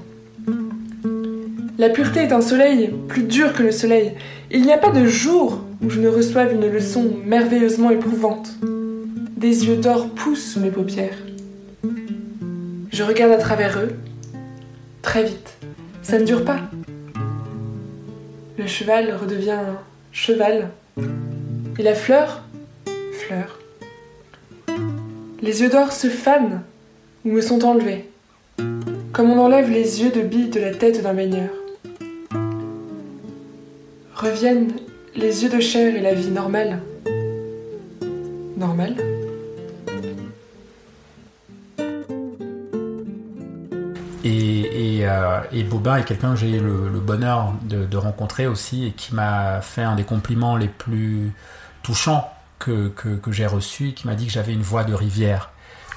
La 1.77 1.89
pureté 1.89 2.19
est 2.19 2.33
un 2.33 2.41
soleil 2.41 2.93
plus 3.07 3.23
dur 3.23 3.53
que 3.53 3.63
le 3.63 3.71
soleil. 3.71 4.13
Il 4.51 4.63
n'y 4.63 4.73
a 4.73 4.77
pas 4.77 4.91
de 4.91 5.05
jour 5.05 5.61
où 5.81 5.89
je 5.89 5.99
ne 5.99 6.09
reçoive 6.09 6.53
une 6.53 6.67
leçon 6.67 7.17
merveilleusement 7.25 7.91
éprouvante. 7.91 8.49
Des 9.37 9.67
yeux 9.67 9.77
d'or 9.77 10.09
poussent 10.09 10.53
sous 10.53 10.59
mes 10.59 10.71
paupières. 10.71 11.17
Je 12.91 13.03
regarde 13.03 13.31
à 13.31 13.37
travers 13.37 13.79
eux, 13.79 13.95
très 15.01 15.23
vite. 15.23 15.57
Ça 16.01 16.19
ne 16.19 16.25
dure 16.25 16.43
pas. 16.43 16.59
Le 18.57 18.67
cheval 18.67 19.15
redevient 19.15 19.59
cheval. 20.11 20.69
Et 21.77 21.83
la 21.83 21.95
fleur, 21.95 22.43
fleur. 23.13 23.59
Les 25.41 25.61
yeux 25.61 25.69
d'or 25.69 25.93
se 25.93 26.09
fanent 26.09 26.61
ou 27.23 27.31
me 27.31 27.41
sont 27.41 27.63
enlevés, 27.63 28.09
comme 29.13 29.29
on 29.29 29.39
enlève 29.39 29.71
les 29.71 30.01
yeux 30.01 30.11
de 30.11 30.21
bille 30.21 30.49
de 30.49 30.59
la 30.59 30.73
tête 30.73 31.01
d'un 31.01 31.13
baigneur. 31.13 31.49
Reviennent 34.13 34.73
les 35.15 35.43
yeux 35.43 35.49
de 35.49 35.59
chair 35.59 35.95
et 35.95 36.01
la 36.01 36.13
vie 36.13 36.31
normale. 36.31 36.79
Normale 38.57 38.95
Et, 44.25 45.05
et, 45.53 45.63
Bobin 45.63 45.97
est 45.97 46.03
quelqu'un 46.03 46.31
que 46.31 46.39
j'ai 46.39 46.57
eu 46.57 46.59
le, 46.59 46.99
bonheur 46.99 47.53
de, 47.63 47.97
rencontrer 47.97 48.47
aussi 48.47 48.85
et 48.85 48.91
qui 48.91 49.15
m'a 49.15 49.61
fait 49.61 49.81
un 49.81 49.95
des 49.95 50.03
compliments 50.03 50.57
les 50.57 50.67
plus 50.67 51.31
touchants 51.83 52.29
que, 52.59 52.89
que, 52.89 53.31
j'ai 53.31 53.47
reçus, 53.47 53.93
qui 53.93 54.07
m'a 54.07 54.15
dit 54.15 54.27
que 54.27 54.31
j'avais 54.31 54.53
une 54.53 54.61
voix 54.61 54.83
de 54.83 54.93
rivière. 54.93 55.51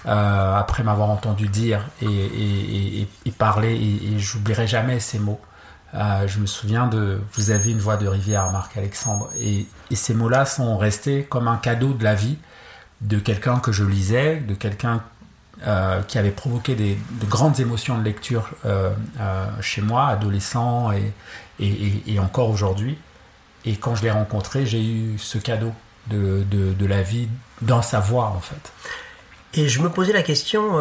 après 0.04 0.84
m'avoir 0.84 1.10
entendu 1.10 1.48
dire 1.48 1.80
et, 2.00 3.08
et 3.26 3.30
parler, 3.32 3.74
et, 3.74 4.18
j'oublierai 4.18 4.66
jamais 4.66 5.00
ces 5.00 5.18
mots. 5.18 5.40
Euh, 5.94 6.26
je 6.26 6.38
me 6.38 6.46
souviens 6.46 6.86
de 6.86 7.20
Vous 7.34 7.50
avez 7.50 7.70
une 7.70 7.78
voix 7.78 7.96
de 7.96 8.08
rivière, 8.08 8.50
Marc-Alexandre. 8.50 9.28
Et, 9.38 9.66
ces 9.92 10.14
mots-là 10.14 10.46
sont 10.46 10.78
restés 10.78 11.24
comme 11.24 11.48
un 11.48 11.58
cadeau 11.58 11.92
de 11.92 12.02
la 12.02 12.14
vie 12.14 12.38
de 13.02 13.18
quelqu'un 13.18 13.58
que 13.58 13.72
je 13.72 13.84
lisais, 13.84 14.36
de 14.36 14.54
quelqu'un 14.54 15.02
euh, 15.66 16.00
qui 16.02 16.16
avait 16.16 16.30
provoqué 16.30 16.74
des, 16.74 16.96
de 17.20 17.26
grandes 17.26 17.60
émotions 17.60 17.98
de 17.98 18.02
lecture 18.02 18.48
euh, 18.64 18.94
chez 19.60 19.82
moi, 19.82 20.06
adolescent 20.06 20.92
et, 20.92 22.18
encore 22.18 22.48
aujourd'hui. 22.48 22.96
Et 23.64 23.76
quand 23.76 23.94
je 23.94 24.02
l'ai 24.02 24.10
rencontré, 24.10 24.64
j'ai 24.64 24.82
eu 24.82 25.18
ce 25.18 25.36
cadeau 25.38 25.72
de, 26.08 26.44
de, 26.50 26.72
de, 26.72 26.86
la 26.86 27.02
vie 27.02 27.28
dans 27.60 27.82
sa 27.82 28.00
voix, 28.00 28.26
en 28.26 28.40
fait. 28.40 28.72
Et 29.54 29.68
je 29.68 29.82
me 29.82 29.90
posais 29.90 30.12
la 30.12 30.22
question 30.22 30.72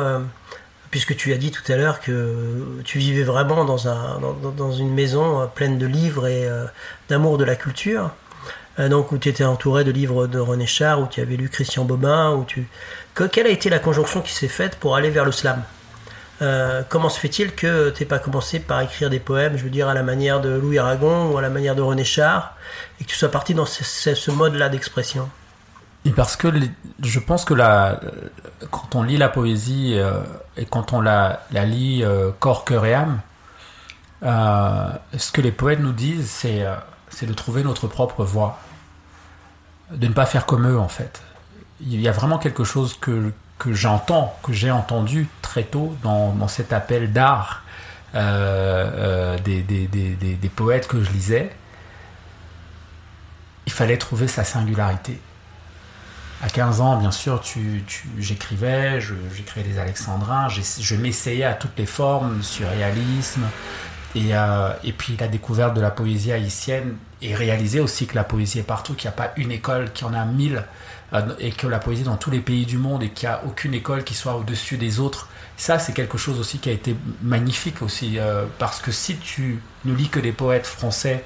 puisque 0.91 1.15
tu 1.15 1.33
as 1.33 1.37
dit 1.37 1.51
tout 1.51 1.63
à 1.71 1.77
l'heure 1.77 2.01
que 2.01 2.81
tu 2.83 2.99
vivais 2.99 3.23
vraiment 3.23 3.63
dans, 3.63 3.87
un, 3.87 4.19
dans, 4.55 4.71
une 4.73 4.93
maison 4.93 5.49
pleine 5.55 5.77
de 5.77 5.85
livres 5.87 6.27
et 6.27 6.45
euh, 6.45 6.65
d'amour 7.09 7.37
de 7.37 7.45
la 7.45 7.55
culture, 7.55 8.11
euh, 8.77 8.89
donc 8.89 9.13
où 9.13 9.17
tu 9.17 9.29
étais 9.29 9.45
entouré 9.45 9.85
de 9.85 9.91
livres 9.91 10.27
de 10.27 10.37
René 10.37 10.67
Char, 10.67 11.01
où 11.01 11.07
tu 11.07 11.21
avais 11.21 11.37
lu 11.37 11.47
Christian 11.47 11.85
Bobin, 11.85 12.31
où 12.31 12.43
tu... 12.43 12.67
quelle 13.31 13.47
a 13.47 13.49
été 13.49 13.69
la 13.69 13.79
conjonction 13.79 14.21
qui 14.21 14.33
s'est 14.33 14.49
faite 14.49 14.75
pour 14.75 14.97
aller 14.97 15.09
vers 15.09 15.25
le 15.25 15.31
slam? 15.31 15.63
Euh, 16.41 16.81
comment 16.89 17.09
se 17.09 17.19
fait-il 17.19 17.53
que 17.53 17.91
tu 17.91 18.03
n'aies 18.03 18.07
pas 18.07 18.19
commencé 18.19 18.59
par 18.59 18.81
écrire 18.81 19.09
des 19.09 19.19
poèmes, 19.19 19.57
je 19.57 19.63
veux 19.63 19.69
dire, 19.69 19.87
à 19.87 19.93
la 19.93 20.03
manière 20.03 20.41
de 20.41 20.49
Louis 20.49 20.77
Aragon 20.77 21.31
ou 21.31 21.37
à 21.37 21.41
la 21.41 21.49
manière 21.49 21.75
de 21.75 21.81
René 21.81 22.03
Char, 22.03 22.57
et 22.99 23.05
que 23.05 23.09
tu 23.09 23.15
sois 23.15 23.31
parti 23.31 23.53
dans 23.53 23.65
ce 23.65 24.31
mode-là 24.31 24.67
d'expression? 24.67 25.29
Et 26.03 26.11
parce 26.11 26.35
que 26.35 26.47
je 27.03 27.19
pense 27.19 27.45
que 27.45 27.53
la, 27.53 27.99
quand 28.71 28.95
on 28.95 29.03
lit 29.03 29.17
la 29.17 29.29
poésie 29.29 29.93
euh, 29.95 30.21
et 30.57 30.65
quand 30.65 30.93
on 30.93 31.01
la, 31.01 31.41
lit 31.51 32.03
euh, 32.03 32.31
corps, 32.39 32.65
cœur 32.65 32.85
et 32.85 32.93
âme, 32.93 33.21
euh, 34.23 34.89
ce 35.15 35.31
que 35.31 35.41
les 35.41 35.51
poètes 35.51 35.79
nous 35.79 35.91
disent, 35.91 36.29
c'est 36.29 37.25
de 37.25 37.33
trouver 37.33 37.63
notre 37.63 37.87
propre 37.87 38.23
voix, 38.23 38.59
de 39.91 40.07
ne 40.07 40.13
pas 40.13 40.25
faire 40.25 40.47
comme 40.47 40.67
eux 40.67 40.79
en 40.79 40.87
fait. 40.87 41.21
Il 41.81 42.01
y 42.01 42.07
a 42.07 42.11
vraiment 42.11 42.39
quelque 42.39 42.63
chose 42.63 42.97
que, 42.99 43.31
j'entends, 43.67 44.35
que 44.41 44.53
j'ai 44.53 44.71
entendu 44.71 45.27
très 45.43 45.63
tôt 45.63 45.95
dans, 46.01 46.47
cet 46.47 46.73
appel 46.73 47.11
d'art 47.11 47.63
des 49.43 50.51
poètes 50.55 50.87
que 50.87 51.03
je 51.03 51.11
lisais. 51.11 51.55
Il 53.67 53.71
fallait 53.71 53.97
trouver 53.97 54.27
sa 54.27 54.43
singularité 54.43 55.19
à 56.41 56.49
15 56.49 56.81
ans, 56.81 56.97
bien 56.97 57.11
sûr, 57.11 57.39
tu, 57.39 57.83
j'écrivais, 58.17 58.99
j'écrivais 58.99 59.67
des 59.67 59.77
alexandrins, 59.77 60.47
je 60.49 60.95
m'essayais 60.95 61.43
à 61.43 61.53
toutes 61.53 61.77
les 61.77 61.85
formes, 61.85 62.41
surréalisme, 62.41 63.43
et, 64.15 64.35
euh, 64.35 64.73
et 64.83 64.91
puis 64.91 65.15
la 65.19 65.27
découverte 65.27 65.75
de 65.75 65.81
la 65.81 65.91
poésie 65.91 66.31
haïtienne, 66.31 66.95
et 67.21 67.35
réaliser 67.35 67.79
aussi 67.79 68.07
que 68.07 68.15
la 68.15 68.23
poésie 68.23 68.57
est 68.59 68.63
partout, 68.63 68.95
qu'il 68.95 69.07
n'y 69.07 69.13
a 69.13 69.17
pas 69.17 69.33
une 69.37 69.51
école, 69.51 69.91
qu'il 69.93 70.07
y 70.07 70.09
en 70.09 70.13
a 70.13 70.25
mille, 70.25 70.63
euh, 71.13 71.21
et 71.37 71.51
que 71.51 71.67
la 71.67 71.77
poésie 71.77 72.03
dans 72.03 72.17
tous 72.17 72.31
les 72.31 72.39
pays 72.39 72.65
du 72.65 72.77
monde, 72.77 73.03
et 73.03 73.09
qu'il 73.09 73.29
n'y 73.29 73.35
a 73.35 73.43
aucune 73.45 73.75
école 73.75 74.03
qui 74.03 74.15
soit 74.15 74.35
au-dessus 74.35 74.77
des 74.77 74.99
autres. 74.99 75.29
Ça, 75.57 75.77
c'est 75.77 75.93
quelque 75.93 76.17
chose 76.17 76.39
aussi 76.39 76.57
qui 76.57 76.69
a 76.69 76.73
été 76.73 76.95
magnifique 77.21 77.83
aussi, 77.83 78.17
euh, 78.17 78.45
parce 78.57 78.79
que 78.79 78.91
si 78.91 79.17
tu 79.17 79.61
ne 79.85 79.93
lis 79.93 80.09
que 80.09 80.19
des 80.19 80.31
poètes 80.31 80.65
français, 80.65 81.23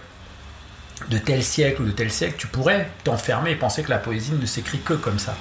de 1.09 1.17
tel 1.17 1.43
siècle 1.43 1.81
ou 1.81 1.85
de 1.85 1.91
tel 1.91 2.11
siècle, 2.11 2.35
tu 2.37 2.47
pourrais 2.47 2.89
t'enfermer 3.03 3.51
et 3.51 3.55
penser 3.55 3.83
que 3.83 3.89
la 3.89 3.97
poésie 3.97 4.31
ne 4.31 4.45
s'écrit 4.45 4.79
que 4.79 4.93
comme 4.93 5.19
ça. 5.19 5.35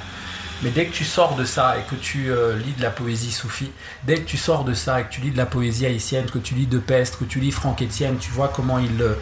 Mais 0.63 0.71
dès 0.71 0.87
que 0.87 0.93
tu 0.93 1.05
sors 1.05 1.35
de 1.35 1.45
ça 1.45 1.77
et 1.79 1.83
que 1.83 1.95
tu 1.95 2.31
euh, 2.31 2.57
lis 2.57 2.73
de 2.73 2.83
la 2.83 2.91
poésie 2.91 3.33
soufie, 3.33 3.71
dès 4.05 4.17
que 4.17 4.27
tu 4.27 4.37
sors 4.37 4.65
de 4.65 4.73
ça 4.73 5.01
et 5.01 5.05
que 5.05 5.11
tu 5.11 5.21
lis 5.21 5.31
de 5.31 5.37
la 5.37 5.47
poésie 5.47 5.85
haïtienne, 5.85 6.27
que 6.27 6.39
tu 6.39 6.55
lis 6.55 6.67
De 6.67 6.79
Peste, 6.79 7.19
que 7.19 7.25
tu 7.25 7.41
lis 7.41 7.51
Franck 7.51 7.83
Etienne, 7.83 8.17
tu 8.19 8.31
vois 8.31 8.49
comment 8.49 8.79
ils, 8.79 9.03
euh, 9.03 9.15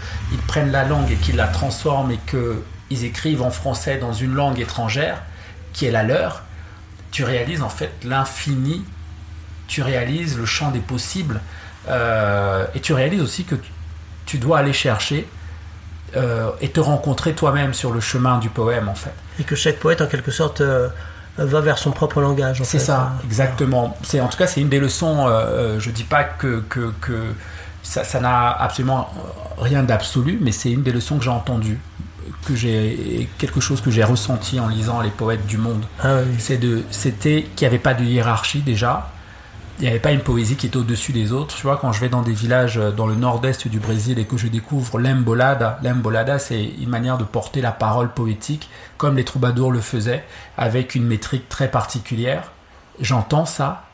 prennent 0.47 0.71
la 0.71 0.85
langue 0.85 1.11
et 1.11 1.17
qu'ils 1.17 1.37
la 1.37 1.49
transforment 1.49 2.13
et 2.13 2.21
qu'ils 2.29 3.05
écrivent 3.05 3.43
en 3.43 3.51
français 3.51 3.99
dans 3.99 4.13
une 4.13 4.35
langue 4.35 4.61
étrangère 4.61 5.23
qui 5.73 5.87
est 5.87 5.91
la 5.91 6.03
leur, 6.03 6.43
tu 7.11 7.25
réalises 7.25 7.63
en 7.63 7.71
fait 7.71 7.93
l'infini, 8.05 8.85
tu 9.67 9.83
réalises 9.83 10.37
le 10.37 10.45
champ 10.45 10.71
des 10.71 10.81
possibles 10.81 11.41
euh, 11.89 12.67
et 12.75 12.81
tu 12.81 12.93
réalises 12.93 13.23
aussi 13.23 13.45
que 13.45 13.57
tu 14.27 14.39
dois 14.39 14.59
aller 14.59 14.73
chercher 14.73 15.27
euh, 16.17 16.51
et 16.61 16.71
te 16.71 16.81
rencontrer 16.81 17.33
toi-même 17.35 17.75
sur 17.75 17.93
le 17.93 18.01
chemin 18.01 18.39
du 18.39 18.49
poème 18.49 18.89
en 18.89 18.95
fait. 18.95 19.15
Et 19.41 19.45
que 19.45 19.55
chaque 19.55 19.79
poète 19.79 20.01
en 20.01 20.07
quelque 20.07 20.31
sorte 20.31 20.61
euh, 20.61 20.89
va 21.39 21.61
vers 21.61 21.79
son 21.79 21.91
propre 21.91 22.21
langage. 22.21 22.61
C'est 22.65 22.79
ça, 22.79 23.13
exactement. 23.25 23.97
C'est 24.03 24.21
en 24.21 24.29
tout 24.29 24.39
cas 24.39 24.47
c'est 24.47 24.61
une 24.61 24.69
des 24.69 24.81
leçons. 24.81 25.27
Euh, 25.29 25.81
je 25.81 25.91
dis 25.91 26.05
pas 26.05 26.25
que, 26.25 26.63
que, 26.69 26.93
que 27.01 27.35
ça 27.83 28.21
n'a 28.21 28.51
absolument 28.51 29.11
rien 29.59 29.83
d'absolu, 29.83 30.39
mais 30.41 30.53
c'est 30.53 30.71
une 30.71 30.83
des 30.83 30.93
leçons 30.93 31.19
que 31.19 31.25
j'ai 31.25 31.31
entendues 31.31 31.81
que 32.47 32.55
j'ai 32.55 33.29
quelque 33.39 33.61
chose 33.61 33.81
que 33.81 33.91
j'ai 33.91 34.05
ressenti 34.05 34.59
en 34.59 34.69
lisant 34.69 35.01
les 35.01 35.11
poètes 35.11 35.47
du 35.47 35.59
monde. 35.59 35.85
Ah 36.03 36.17
oui. 36.17 36.35
C'est 36.39 36.57
de 36.57 36.83
c'était 36.91 37.47
qu'il 37.55 37.67
n'y 37.67 37.75
avait 37.75 37.83
pas 37.83 37.95
de 37.95 38.05
hiérarchie 38.05 38.61
déjà 38.61 39.11
il 39.79 39.83
n'y 39.83 39.89
avait 39.89 39.99
pas 39.99 40.13
une 40.13 40.21
poésie 40.21 40.57
qui 40.57 40.67
était 40.67 40.77
au-dessus 40.77 41.13
des 41.13 41.33
autres. 41.33 41.57
Tu 41.57 41.63
vois, 41.63 41.77
quand 41.77 41.93
je 41.93 42.01
vais 42.01 42.09
dans 42.09 42.23
des 42.23 42.33
villages 42.33 42.79
euh, 42.79 42.93
dans 42.93 43.07
le 43.07 43.15
nord-est 43.15 43.69
du 43.69 43.81
Brésil 43.81 44.19
et 44.19 44.25
que 44.25 44.37
je 44.37 44.47
découvre 44.49 44.99
l'embolada, 44.99 45.79
l'embolada, 45.83 46.39
c'est 46.39 46.63
une 46.63 46.89
manière 46.89 47.19
de 47.19 47.25
porter 47.25 47.61
la 47.61 47.73
parole 47.73 48.13
poétique 48.13 48.69
comme 48.99 49.17
les 49.17 49.25
troubadours 49.25 49.73
le 49.73 49.81
faisaient, 49.81 50.25
avec 50.57 50.95
une 50.95 51.05
métrique 51.05 51.49
très 51.49 51.71
particulière. 51.71 52.53
J'entends 53.01 53.47
ça 53.47 53.85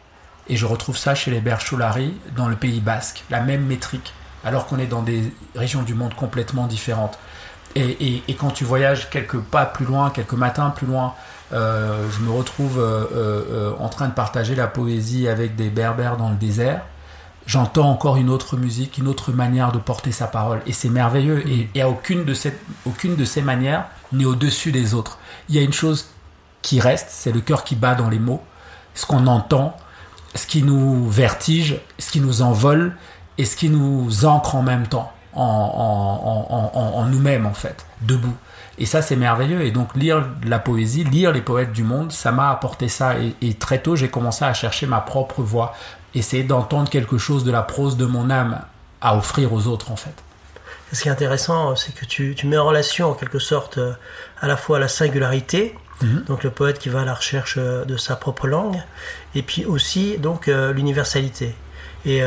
et 0.49 0.57
je 0.57 0.67
retrouve 0.67 0.99
ça 0.99 1.15
chez 1.15 1.31
les 1.31 1.41
Bercholari 1.41 2.15
dans 2.37 2.49
le 2.49 2.57
Pays 2.57 2.81
Basque, 2.81 3.25
la 3.31 3.41
même 3.41 3.65
métrique, 3.65 4.13
alors 4.45 4.67
qu'on 4.67 4.79
est 4.79 4.87
dans 4.87 5.03
des 5.03 5.33
régions 5.55 5.83
du 5.83 5.95
monde 5.95 6.15
complètement 6.15 6.67
différentes. 6.67 7.19
Et, 7.75 8.23
et 8.27 8.35
quand 8.35 8.51
tu 8.51 8.65
voyages 8.65 9.09
quelques 9.11 9.39
pas 9.39 9.67
plus 9.67 9.85
loin, 9.85 10.11
quelques 10.11 10.33
matins 10.33 10.71
plus 10.71 10.87
loin, 10.87 11.15
euh, 11.53 12.09
je 12.11 12.21
me 12.21 12.31
retrouve 12.31 12.79
euh, 12.79 13.07
euh, 13.13 13.73
en 13.79 13.89
train 13.89 14.09
de 14.09 14.13
partager 14.13 14.55
la 14.55 14.67
poésie 14.67 15.29
avec 15.29 15.57
des 15.57 15.71
berbères 15.71 16.17
dans 16.17 16.31
le 16.31 16.37
désert. 16.37 16.83
J'entends 17.47 17.91
encore 17.91 18.17
une 18.17 18.29
autre 18.29 18.59
musique, 18.59 18.99
une 18.99 19.09
autre 19.09 19.33
manière 19.33 19.73
de 19.73 19.79
porter 19.79 20.13
sa 20.13 20.27
parole. 20.27 20.61
Et 20.67 20.73
c'est 20.73 20.91
merveilleux. 20.91 21.43
Et, 21.75 21.83
aucune, 21.83 22.25
de 22.25 22.35
aucune 22.85 23.17
de 23.17 23.25
ces 23.25 23.41
manières 23.41 23.87
n'est 24.13 24.27
au-dessus 24.27 24.71
des 24.71 24.93
autres. 24.93 25.19
Il 25.49 25.55
y 25.55 25.59
a 25.59 25.63
une 25.63 25.73
chose 25.73 26.09
qui 26.61 26.81
reste, 26.81 27.07
c'est 27.09 27.33
le 27.33 27.41
cœur 27.41 27.65
qui 27.65 27.75
bat 27.75 27.95
dans 27.95 28.11
les 28.11 28.19
mots, 28.19 28.43
ce 28.95 29.07
qu'on 29.07 29.27
entend, 29.27 29.77
ce 30.35 30.47
qui 30.47 30.63
nous 30.63 31.09
vertige, 31.09 31.81
ce 31.99 32.11
qui 32.11 32.21
nous 32.21 32.43
envole 32.43 32.95
et 33.39 33.47
ce 33.47 33.57
qui 33.57 33.71
nous 33.71 34.27
ancre 34.27 34.57
en 34.57 34.63
même 34.63 34.87
temps, 34.87 35.11
en, 35.35 35.43
en, 35.43 36.79
en, 36.79 37.01
en 37.01 37.05
nous-mêmes 37.07 37.47
en 37.47 37.55
fait, 37.55 37.87
debout. 38.03 38.37
Et 38.79 38.87
ça, 38.87 39.03
c'est 39.03 39.17
merveilleux. 39.17 39.63
Et 39.63 39.71
donc, 39.71 39.95
lire 39.97 40.25
la 40.45 40.59
poésie, 40.59 41.05
lire 41.05 41.33
les 41.33 41.43
poètes 41.43 41.73
du 41.73 41.83
monde, 41.83 42.13
ça 42.13 42.31
m'a 42.31 42.51
apporté 42.51 42.89
ça. 42.89 43.15
Et, 43.43 43.55
très 43.55 43.81
tôt, 43.81 43.97
j'ai 43.97 44.09
commencé 44.09 44.45
à 44.45 44.55
chercher 44.55 44.87
ma 44.87 45.01
propre 45.01 45.43
voix, 45.43 45.75
essayer 46.15 46.45
d'entendre 46.45 46.89
quelque 46.89 47.19
chose 47.19 47.45
de 47.45 47.51
la 47.51 47.63
prose 47.63 47.97
de 47.97 48.07
mon 48.07 48.31
âme 48.31 48.61
à 49.01 49.17
offrir 49.17 49.53
aux 49.53 49.67
autres, 49.67 49.91
en 49.91 49.97
fait. 49.97 50.15
Ce 50.93 51.03
qui 51.03 51.09
est 51.09 51.13
intéressant, 51.13 51.77
c'est 51.77 51.95
que 51.95 52.05
tu, 52.05 52.35
mets 52.45 52.57
en 52.57 52.65
relation, 52.67 53.11
en 53.11 53.15
quelque 53.15 53.39
sorte, 53.39 53.79
euh, 53.79 53.93
à 54.41 54.47
la 54.47 54.57
fois 54.57 54.79
la 54.79 54.89
singularité, 54.89 55.75
mhm. 56.01 56.25
donc 56.27 56.45
le 56.45 56.51
poète 56.51 56.79
qui 56.79 56.89
va 56.89 57.03
à 57.03 57.05
la 57.05 57.15
recherche 57.15 57.57
euh, 57.59 57.85
de 57.85 57.99
sa 57.99 58.17
propre 58.17 58.47
langue, 58.47 58.81
et 59.35 59.43
puis 59.43 59.67
aussi 59.67 60.17
donc 60.17 60.49
euh, 60.49 60.73
l'universalité. 60.73 61.55
Et 62.07 62.23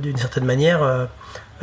d'une 0.00 0.16
certaine 0.16 0.44
manière, 0.44 1.08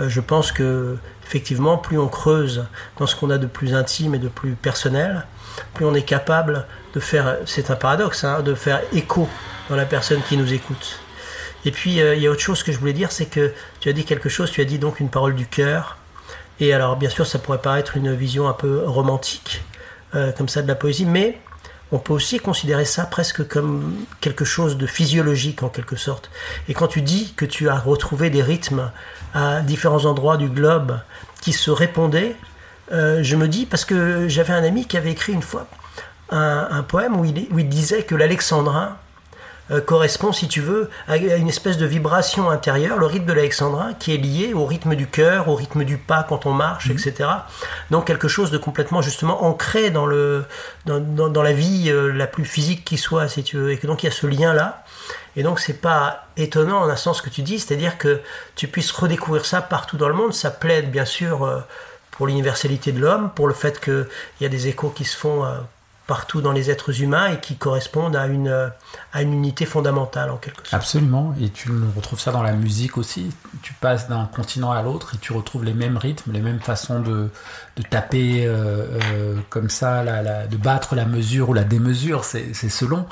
je 0.08 0.22
pense 0.22 0.52
que 0.52 0.98
effectivement, 1.26 1.78
plus 1.78 2.00
on 2.00 2.08
creuse 2.08 2.66
dans 2.98 3.06
ce 3.06 3.16
qu'on 3.16 3.30
a 3.30 3.38
de 3.38 3.46
plus 3.46 3.74
intime 3.76 4.16
et 4.16 4.20
de 4.20 4.30
plus 4.30 4.54
personnel, 4.54 5.26
plus 5.74 5.86
on 5.86 5.94
est 5.94 6.04
capable 6.04 6.66
de 6.94 7.00
faire, 7.00 7.38
c'est 7.46 7.70
un 7.70 7.76
paradoxe, 7.76 8.24
hein, 8.24 8.42
de 8.42 8.56
faire 8.56 8.82
écho 8.94 9.28
dans 9.70 9.76
la 9.76 9.86
personne 9.86 10.22
qui 10.28 10.38
nous 10.38 10.54
écoute. 10.54 11.00
Et 11.66 11.72
puis, 11.72 12.02
euh, 12.02 12.16
il 12.16 12.22
y 12.22 12.28
a 12.28 12.32
autre 12.32 12.42
chose 12.42 12.64
que 12.64 12.72
je 12.72 12.80
voulais 12.80 12.94
dire, 12.94 13.12
c'est 13.12 13.26
que 13.26 13.54
tu 13.80 13.90
as 13.90 13.94
dit 13.94 14.06
quelque 14.06 14.30
chose, 14.30 14.50
tu 14.50 14.62
as 14.62 14.66
dit 14.66 14.80
donc 14.80 15.00
une 15.00 15.10
parole 15.10 15.36
du 15.36 15.46
cœur. 15.46 15.98
Et 16.60 16.74
alors, 16.74 16.96
bien 16.96 17.10
sûr, 17.10 17.28
ça 17.28 17.40
pourrait 17.40 17.62
paraître 17.62 17.98
une 17.98 18.14
vision 18.16 18.48
un 18.48 18.54
peu 18.54 18.84
romantique, 18.86 19.64
euh, 20.16 20.32
comme 20.32 20.50
ça, 20.50 20.62
de 20.62 20.68
la 20.68 20.76
poésie, 20.76 21.06
mais 21.06 21.40
on 21.92 21.98
peut 21.98 22.14
aussi 22.14 22.40
considérer 22.40 22.86
ça 22.86 23.06
presque 23.06 23.48
comme 23.48 23.96
quelque 24.22 24.46
chose 24.46 24.78
de 24.78 24.86
physiologique 24.86 25.64
en 25.64 25.70
quelque 25.70 25.96
sorte. 25.96 26.30
Et 26.68 26.74
quand 26.74 26.88
tu 26.88 27.02
dis 27.02 27.34
que 27.36 27.46
tu 27.46 27.70
as 27.70 27.80
retrouvé 27.80 28.30
des 28.30 28.44
rythmes 28.44 28.92
à 29.34 29.62
différents 29.62 30.06
endroits 30.06 30.38
du 30.38 30.50
globe 30.50 31.00
qui 31.42 31.52
se 31.52 31.72
répondaient, 31.72 32.36
euh, 32.92 33.24
je 33.24 33.36
me 33.36 33.48
dis, 33.48 33.66
parce 33.66 33.86
que 33.86 34.28
j'avais 34.28 34.54
un 34.54 34.64
ami 34.64 34.86
qui 34.86 34.98
avait 34.98 35.12
écrit 35.12 35.34
une 35.34 35.42
fois 35.42 35.68
un, 36.32 36.84
poème 36.84 37.20
où 37.20 37.26
il, 37.26 37.48
où 37.52 37.58
il, 37.58 37.68
disait 37.70 38.04
que 38.04 38.14
l'alexandrin 38.14 38.98
euh, 39.72 39.82
correspond, 39.82 40.32
si 40.32 40.48
tu 40.48 40.62
veux, 40.62 40.90
à 41.08 41.18
une 41.18 41.48
espèce 41.48 41.78
de 41.78 41.86
vibration 41.86 42.50
intérieure, 42.50 42.98
le 42.98 43.06
rythme 43.06 43.26
de 43.28 43.34
l'alexandrin, 43.34 43.94
qui 43.94 44.14
est 44.14 44.18
lié 44.18 44.54
au 44.54 44.66
rythme 44.66 44.96
du 44.96 45.08
cœur, 45.08 45.48
au 45.48 45.56
rythme 45.56 45.84
du 45.84 45.98
pas 45.98 46.24
quand 46.28 46.46
on 46.46 46.54
marche, 46.54 46.88
Mhm. 46.90 46.98
etc. 46.98 47.30
Donc 47.92 48.06
quelque 48.08 48.28
chose 48.28 48.50
de 48.52 48.58
complètement 48.58 49.02
justement 49.02 49.44
ancré 49.46 49.92
dans, 49.92 50.06
le, 50.06 50.46
dans, 50.86 51.00
dans- 51.00 51.30
dans 51.30 51.44
la 51.44 51.54
vie 51.54 51.90
euh, 51.92 52.12
la 52.12 52.28
plus 52.28 52.46
physique 52.46 52.84
qui 52.86 52.98
soit, 52.98 53.28
si 53.28 53.44
tu 53.44 53.58
veux. 53.58 53.72
Et 53.72 53.78
que 53.78 53.88
donc 53.88 54.04
il 54.04 54.08
y 54.08 54.10
a 54.10 54.12
ce 54.12 54.26
lien-là. 54.28 54.84
Et 55.36 55.44
donc 55.44 55.60
c'est 55.60 55.80
pas 55.80 56.26
étonnant 56.38 56.80
en 56.82 56.90
un 56.90 56.96
sens 56.96 57.22
que 57.22 57.30
tu 57.30 57.44
dis, 57.44 57.60
c'est-à-dire 57.60 57.98
que 57.98 58.20
tu 58.56 58.68
puisses 58.68 58.92
redécouvrir 58.92 59.46
ça 59.46 59.62
partout 59.62 59.96
dans 59.98 60.08
le 60.10 60.16
monde. 60.16 60.34
Ça 60.34 60.50
plaide 60.52 60.90
bien 60.92 61.06
sûr 61.06 61.44
euh, 61.46 61.60
pour 62.12 62.26
l'universalité 62.28 62.92
de 62.92 63.00
l'homme, 63.00 63.30
pour 63.36 63.48
le 63.48 63.54
fait 63.54 63.80
qu'il 63.80 64.08
y 64.42 64.46
a 64.46 64.50
des 64.50 64.68
échos 64.68 64.90
qui 64.90 65.06
se 65.06 65.16
font 65.16 65.46
partout 66.10 66.42
dans 66.42 66.52
les 66.52 66.72
êtres 66.72 67.04
humains 67.04 67.28
et 67.28 67.40
qui 67.40 67.56
correspondent 67.56 68.16
à 68.16 68.26
une, 68.26 68.48
euh, 68.48 68.68
à 69.14 69.22
une 69.22 69.32
unité 69.32 69.68
fondamentale 69.68 70.32
en 70.32 70.38
quelque 70.38 70.68
sorte. 70.68 70.74
Absolument, 70.74 71.36
et 71.40 71.50
tu 71.52 71.70
retrouves 71.96 72.20
ça 72.20 72.32
dans 72.32 72.42
la 72.42 72.54
musique 72.54 72.98
aussi. 72.98 73.30
Tu 73.62 73.74
passes 73.74 74.10
d'un 74.10 74.26
continent 74.26 74.72
à 74.72 74.82
l'autre 74.82 75.14
et 75.14 75.20
tu 75.20 75.34
retrouves 75.34 75.64
les 75.64 75.76
mêmes 75.76 75.98
rythmes, 75.98 76.32
les 76.32 76.42
mêmes 76.42 76.62
façons 76.62 77.00
de, 77.00 77.30
de 77.78 77.84
taper 77.84 78.48
euh, 78.48 78.98
euh, 79.14 79.38
comme 79.52 79.70
ça, 79.70 80.04
de 80.48 80.58
battre 80.58 80.96
la 80.96 81.06
mesure 81.06 81.50
ou 81.50 81.54
la 81.54 81.64
démesure, 81.64 82.26
c'est 82.26 82.56
c'est 82.56 82.70
selon. 82.70 83.06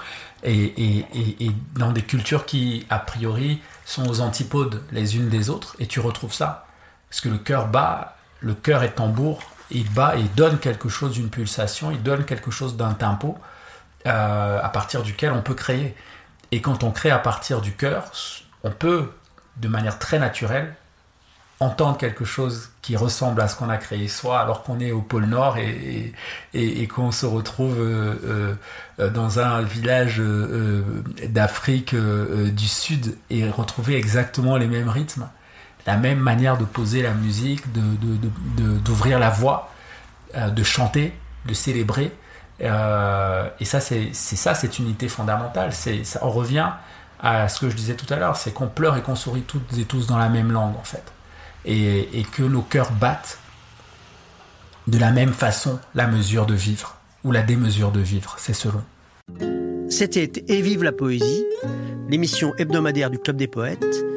Et, 0.44 0.56
et, 0.56 1.06
et, 1.14 1.46
et 1.46 1.52
dans 1.76 1.92
des 1.92 2.02
cultures 2.02 2.46
qui, 2.48 2.88
a 2.90 2.98
priori, 2.98 3.62
sont 3.86 4.10
aux 4.10 4.22
antipodes 4.22 4.82
les 4.92 5.18
unes 5.18 5.30
des 5.30 5.52
autres, 5.52 5.76
et 5.78 5.86
tu 5.86 6.00
retrouves 6.00 6.34
ça. 6.34 6.66
Parce 7.10 7.22
que 7.22 7.30
le 7.30 7.38
cœur 7.38 7.68
bat, 7.68 8.18
le 8.42 8.56
cœur 8.56 8.82
est 8.82 8.96
tambour, 8.96 9.44
il 9.72 9.90
bat 9.92 10.16
il 10.18 10.32
donne 10.34 10.60
quelque 10.60 10.90
chose 10.90 11.14
d'une 11.14 11.30
pulsation, 11.30 11.92
il 11.92 12.02
donne 12.02 12.26
quelque 12.26 12.52
chose 12.52 12.78
d'un 12.78 12.94
tempo 12.94 13.38
euh, 14.06 14.60
à 14.62 14.70
partir 14.70 15.04
duquel 15.04 15.32
on 15.32 15.42
peut 15.42 15.54
créer. 15.54 15.96
Et 16.52 16.62
quand 16.62 16.84
on 16.84 16.92
crée 16.92 17.12
à 17.12 17.20
partir 17.20 17.62
du 17.62 17.74
cœur, 17.74 18.12
on 18.64 18.72
peut, 18.72 19.12
de 19.58 19.68
manière 19.68 20.00
très 20.00 20.20
naturelle, 20.20 20.76
entendre 21.60 21.98
quelque 21.98 22.24
chose 22.24 22.70
qui 22.82 22.96
ressemble 22.96 23.42
à 23.42 23.48
ce 23.48 23.56
qu'on 23.58 23.70
a 23.70 23.78
créé, 23.78 24.08
soit 24.08 24.40
alors 24.40 24.64
qu'on 24.64 24.80
est 24.80 24.92
au 24.92 25.02
pôle 25.02 25.26
Nord 25.26 25.58
et, 25.58 26.14
qu'on 26.88 27.12
se 27.12 27.26
retrouve 27.26 27.78
euh, 27.80 28.56
euh, 29.00 29.10
dans 29.10 29.40
un 29.40 29.62
village 29.64 30.22
d'Afrique 31.28 31.96
du 31.96 32.68
Sud 32.68 33.18
et 33.30 33.50
retrouver 33.50 33.98
exactement 33.98 34.56
les 34.56 34.68
mêmes 34.68 34.90
rythmes, 34.90 35.28
la 35.88 35.95
même 35.95 36.19
manière 36.19 36.58
de 36.58 36.65
poser 36.65 37.02
la 37.02 37.13
musique, 37.13 37.71
de, 37.71 38.78
d'ouvrir 38.80 39.19
la 39.19 39.30
voix, 39.30 39.71
euh, 40.36 40.50
de 40.50 40.62
chanter, 40.62 41.13
de 41.45 41.54
célébrer. 41.54 42.12
Euh, 42.62 43.50
et 43.62 43.65
ça, 43.65 43.80
c'est, 43.80 44.10
c'est 44.12 44.36
ça, 44.36 44.54
cette 44.54 44.80
unité 44.80 45.08
fondamentale. 45.08 45.71
C'est, 45.71 46.04
ça, 46.04 46.19
on 46.23 46.30
revient 46.30 46.69
à 47.21 47.47
ce 47.47 47.62
que 47.62 47.69
je 47.69 47.76
disais 47.76 47.95
tout 47.95 48.12
à 48.13 48.17
l'heure, 48.17 48.36
c'est 48.36 48.52
qu'on 48.52 48.67
pleure 48.67 48.97
et 48.97 49.02
qu'on 49.02 49.15
sourit 49.15 49.43
toutes 49.43 49.78
et 49.78 49.86
tous 49.86 50.08
dans 50.08 50.17
la 50.17 50.28
même 50.28 50.52
langue, 50.52 50.76
en 50.76 50.84
fait. 50.84 51.04
Et, 51.63 52.19
et 52.19 52.23
que 52.23 52.43
nos 52.43 52.62
cœurs 52.62 52.91
battent 52.91 53.39
de 54.88 55.00
la 55.00 55.12
même 55.12 55.34
façon 55.34 55.80
la 55.95 56.08
mesure 56.08 56.45
de 56.45 56.54
vivre, 56.54 56.97
ou 57.23 57.32
la 57.32 57.43
démesure 57.43 57.91
de 57.91 58.02
vivre, 58.02 58.36
c'est 58.38 58.54
selon. 58.54 58.84
C'était 59.89 60.43
Et 60.50 60.62
vive 60.62 60.84
la 60.84 60.91
poésie, 60.91 61.45
l'émission 62.10 62.54
hebdomadaire 62.58 63.10
du 63.10 63.19
Club 63.19 63.38
des 63.38 63.47
poètes. 63.47 64.17